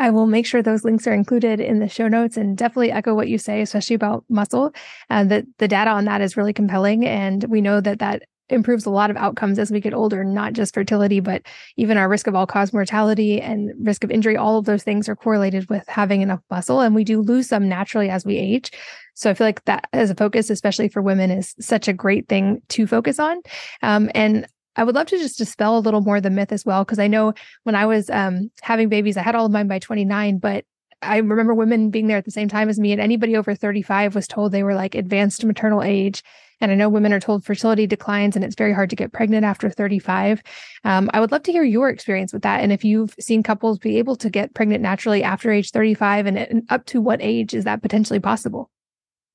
[0.02, 3.14] I will make sure those links are included in the show notes and definitely echo
[3.14, 4.74] what you say, especially about muscle.
[5.12, 7.06] And that the data on that is really compelling.
[7.06, 10.54] And we know that that improves a lot of outcomes as we get older, not
[10.54, 11.44] just fertility, but
[11.78, 14.36] even our risk of all cause mortality and risk of injury.
[14.36, 16.82] All of those things are correlated with having enough muscle.
[16.82, 18.72] And we do lose some naturally as we age.
[19.14, 22.28] So I feel like that as a focus, especially for women, is such a great
[22.28, 23.40] thing to focus on.
[23.84, 26.84] Um, and I would love to just dispel a little more the myth as well,
[26.84, 29.80] because I know when I was um, having babies, I had all of mine by
[29.80, 30.66] 29, but
[31.02, 34.16] I remember women being there at the same time as me, and anybody over 35
[34.16, 36.24] was told they were like advanced maternal age.
[36.62, 39.44] And I know women are told fertility declines and it's very hard to get pregnant
[39.44, 40.44] after 35.
[40.84, 42.62] Um, I would love to hear your experience with that.
[42.62, 46.38] And if you've seen couples be able to get pregnant naturally after age 35 and,
[46.38, 48.70] and up to what age is that potentially possible?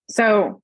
[0.09, 0.63] So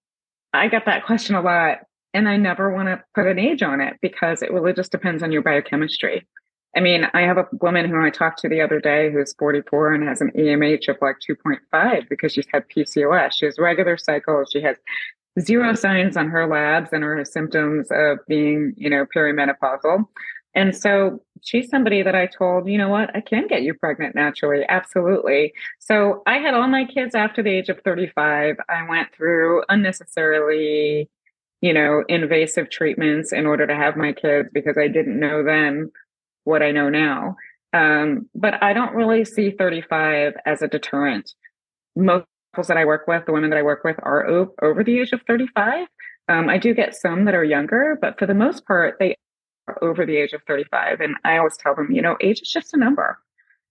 [0.52, 1.78] I get that question a lot.
[2.14, 5.22] And I never want to put an age on it because it really just depends
[5.22, 6.26] on your biochemistry.
[6.76, 9.92] I mean, I have a woman who I talked to the other day who's 44
[9.92, 13.32] and has an AMH of like 2.5 because she's had PCOS.
[13.34, 14.50] She has regular cycles.
[14.52, 14.76] She has
[15.38, 20.06] zero signs on her labs and her symptoms of being, you know, perimenopausal.
[20.54, 24.14] And so she's somebody that I told, you know what, I can get you pregnant
[24.14, 24.64] naturally.
[24.68, 25.52] Absolutely.
[25.78, 28.56] So I had all my kids after the age of 35.
[28.68, 31.08] I went through unnecessarily
[31.62, 35.90] you know, invasive treatments in order to have my kids because I didn't know then
[36.44, 37.36] what I know now.
[37.72, 41.32] Um, but I don't really see 35 as a deterrent.
[41.96, 44.26] Most couples that I work with, the women that I work with, are
[44.60, 45.86] over the age of 35.
[46.28, 49.14] Um, I do get some that are younger, but for the most part, they
[49.68, 51.00] are over the age of 35.
[51.00, 53.18] And I always tell them, you know, age is just a number.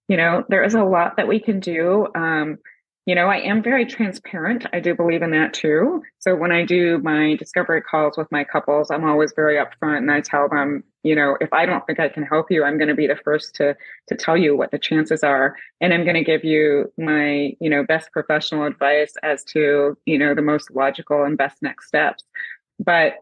[0.08, 2.08] You know, there is a lot that we can do.
[2.16, 2.58] Um,
[3.06, 4.66] you know, I am very transparent.
[4.74, 6.04] I do believe in that too.
[6.20, 10.12] So when I do my discovery calls with my couples, I'm always very upfront and
[10.12, 12.90] I tell them, you know, if I don't think I can help you, I'm going
[12.90, 13.76] to be the first to
[14.10, 17.70] to tell you what the chances are and I'm going to give you my, you
[17.72, 22.24] know, best professional advice as to, you know, the most logical and best next steps.
[22.80, 23.16] But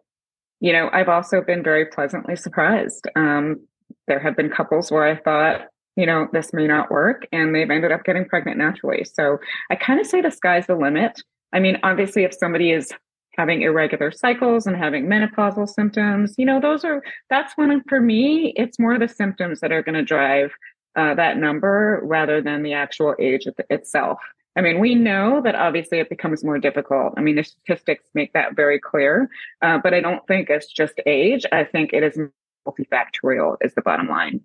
[0.62, 3.08] you know, I've also been very pleasantly surprised.
[3.16, 3.62] Um,
[4.08, 7.70] there have been couples where I thought, you know, this may not work, and they've
[7.70, 9.04] ended up getting pregnant naturally.
[9.04, 9.38] So
[9.70, 11.22] I kind of say the sky's the limit.
[11.54, 12.92] I mean, obviously, if somebody is
[13.38, 18.54] having irregular cycles and having menopausal symptoms, you know, those are that's when for me,
[18.56, 20.52] it's more the symptoms that are going to drive
[20.96, 24.20] uh, that number rather than the actual age itself.
[24.56, 27.14] I mean, we know that obviously it becomes more difficult.
[27.16, 29.30] I mean, the statistics make that very clear,
[29.62, 31.46] uh, but I don't think it's just age.
[31.52, 32.20] I think it is
[32.68, 34.42] multifactorial, is the bottom line.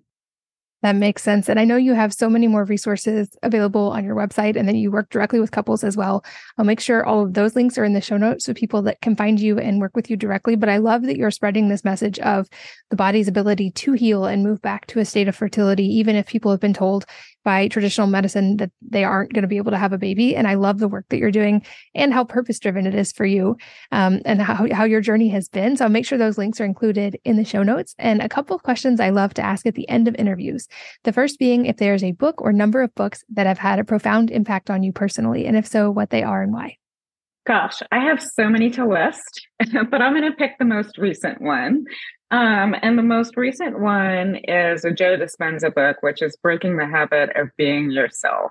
[0.85, 1.49] That makes sense.
[1.49, 4.77] And I know you have so many more resources available on your website and then
[4.77, 6.23] you work directly with couples as well.
[6.59, 9.01] I'll make sure all of those links are in the show notes so people that
[9.01, 10.57] can find you and work with you directly.
[10.57, 12.51] But I love that you're spreading this message of
[12.91, 16.27] the body's ability to heal and move back to a state of fertility, even if
[16.27, 17.07] people have been told
[17.45, 20.35] by traditional medicine that they aren't going to be able to have a baby.
[20.35, 21.65] And I love the work that you're doing
[21.95, 23.57] and how purpose driven it is for you
[23.93, 25.77] um, and how, how your journey has been.
[25.77, 27.95] So I'll make sure those links are included in the show notes.
[27.99, 30.67] And a couple of questions I love to ask at the end of interviews.
[31.05, 33.85] The first being if there's a book or number of books that have had a
[33.85, 36.79] profound impact on you personally, and if so, what they are and why.
[37.47, 41.43] Gosh, I have so many to list, but I'm going to pick the most recent
[41.43, 41.85] one.
[42.35, 46.85] Um, and the most recent one is a Joe Dispenza book, which is Breaking the
[46.85, 48.51] Habit of Being Yourself.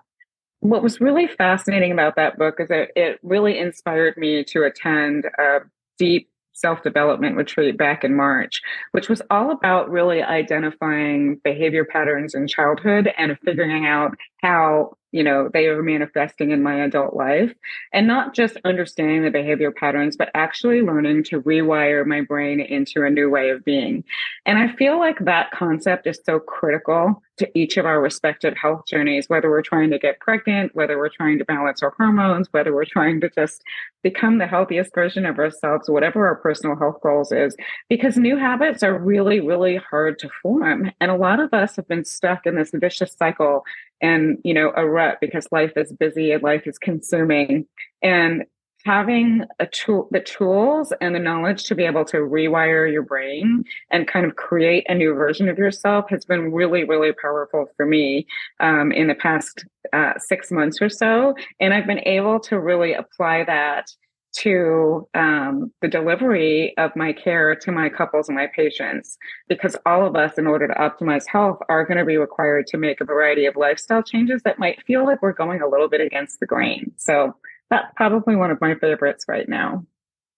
[0.61, 5.25] What was really fascinating about that book is that it really inspired me to attend
[5.37, 5.59] a
[5.97, 8.61] deep self development retreat back in March,
[8.93, 15.23] which was all about really identifying behavior patterns in childhood and figuring out how you
[15.23, 17.53] know they are manifesting in my adult life.
[17.93, 23.03] And not just understanding the behavior patterns but actually learning to rewire my brain into
[23.03, 24.03] a new way of being.
[24.45, 28.83] And i feel like that concept is so critical to each of our respective health
[28.87, 32.73] journeys whether we're trying to get pregnant whether we're trying to balance our hormones whether
[32.73, 33.63] we're trying to just
[34.03, 37.55] become the healthiest version of ourselves whatever our personal health goals is
[37.89, 40.91] because new habits are really really hard to form.
[40.99, 43.63] And a lot of us have been stuck in this vicious cycle
[44.03, 47.65] and you know a rut because life is busy and life is consuming.
[48.03, 48.43] And
[48.85, 53.63] having a tool the tools and the knowledge to be able to rewire your brain
[53.91, 57.85] and kind of create a new version of yourself has been really really powerful for
[57.85, 58.27] me
[58.59, 61.33] um, in the past uh, six months or so.
[61.59, 63.85] And i've been able to really apply that
[64.33, 69.17] to um, the delivery of my care to my couples and my patients
[69.47, 72.77] because all of us in order to optimize health are going to be required to
[72.77, 76.01] make a variety of lifestyle changes that might feel like we're going a little bit
[76.01, 77.35] against the grain so
[77.69, 79.85] that's probably one of my favorites right now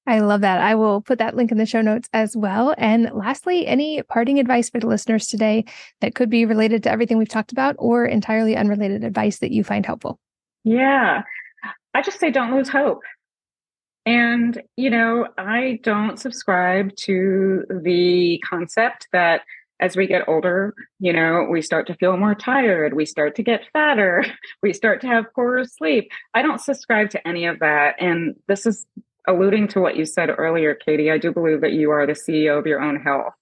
[0.07, 0.61] I love that.
[0.61, 2.75] I will put that link in the show notes as well.
[2.77, 5.65] And lastly, any parting advice for the listeners today
[6.01, 9.63] that could be related to everything we've talked about or entirely unrelated advice that you
[9.63, 10.19] find helpful?
[10.63, 11.23] Yeah.
[11.95, 13.01] I just say don't lose hope.
[14.05, 19.41] And, you know, I don't subscribe to the concept that
[19.79, 23.43] as we get older, you know, we start to feel more tired, we start to
[23.43, 24.23] get fatter,
[24.61, 26.11] we start to have poorer sleep.
[26.33, 27.95] I don't subscribe to any of that.
[27.99, 28.85] And this is
[29.27, 31.11] alluding to what you said earlier, Katie.
[31.11, 33.33] I do believe that you are the CEO of your own health.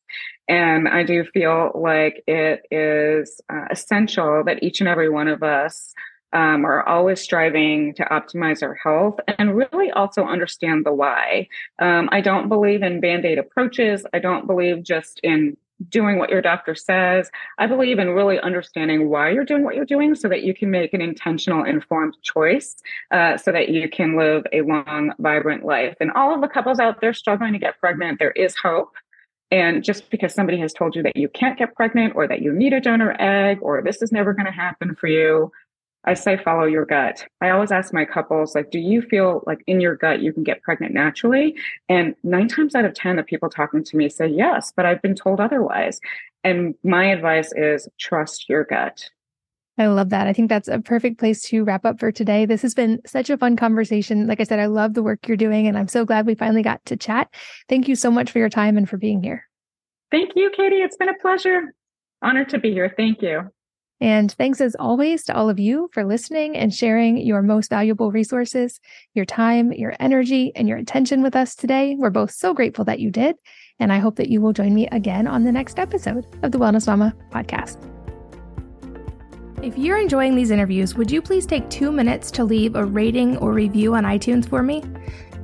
[0.48, 5.44] And I do feel like it is uh, essential that each and every one of
[5.44, 5.94] us
[6.34, 11.48] um, are always striving to optimize our health and really also understand the why.
[11.80, 14.06] Um, I don't believe in band aid approaches.
[14.14, 15.56] I don't believe just in
[15.90, 17.30] doing what your doctor says.
[17.58, 20.72] I believe in really understanding why you're doing what you're doing so that you can
[20.72, 22.76] make an intentional, informed choice
[23.12, 25.96] uh, so that you can live a long, vibrant life.
[26.00, 28.94] And all of the couples out there struggling to get pregnant, there is hope.
[29.52, 32.52] And just because somebody has told you that you can't get pregnant or that you
[32.52, 35.52] need a donor egg or this is never going to happen for you,
[36.06, 37.26] I say follow your gut.
[37.40, 40.44] I always ask my couples, like, do you feel like in your gut you can
[40.44, 41.56] get pregnant naturally?
[41.88, 45.02] And nine times out of 10, the people talking to me say yes, but I've
[45.02, 46.02] been told otherwise.
[46.44, 49.10] And my advice is trust your gut.
[49.78, 50.28] I love that.
[50.28, 52.46] I think that's a perfect place to wrap up for today.
[52.46, 54.28] This has been such a fun conversation.
[54.28, 56.62] Like I said, I love the work you're doing, and I'm so glad we finally
[56.62, 57.34] got to chat.
[57.70, 59.48] Thank you so much for your time and for being here.
[60.12, 60.76] Thank you, Katie.
[60.76, 61.74] It's been a pleasure.
[62.22, 62.94] Honored to be here.
[62.96, 63.50] Thank you.
[64.04, 68.12] And thanks as always to all of you for listening and sharing your most valuable
[68.12, 68.82] resources,
[69.14, 71.96] your time, your energy, and your attention with us today.
[71.98, 73.38] We're both so grateful that you did.
[73.80, 76.58] And I hope that you will join me again on the next episode of the
[76.58, 77.78] Wellness Mama podcast.
[79.64, 83.38] If you're enjoying these interviews, would you please take two minutes to leave a rating
[83.38, 84.84] or review on iTunes for me?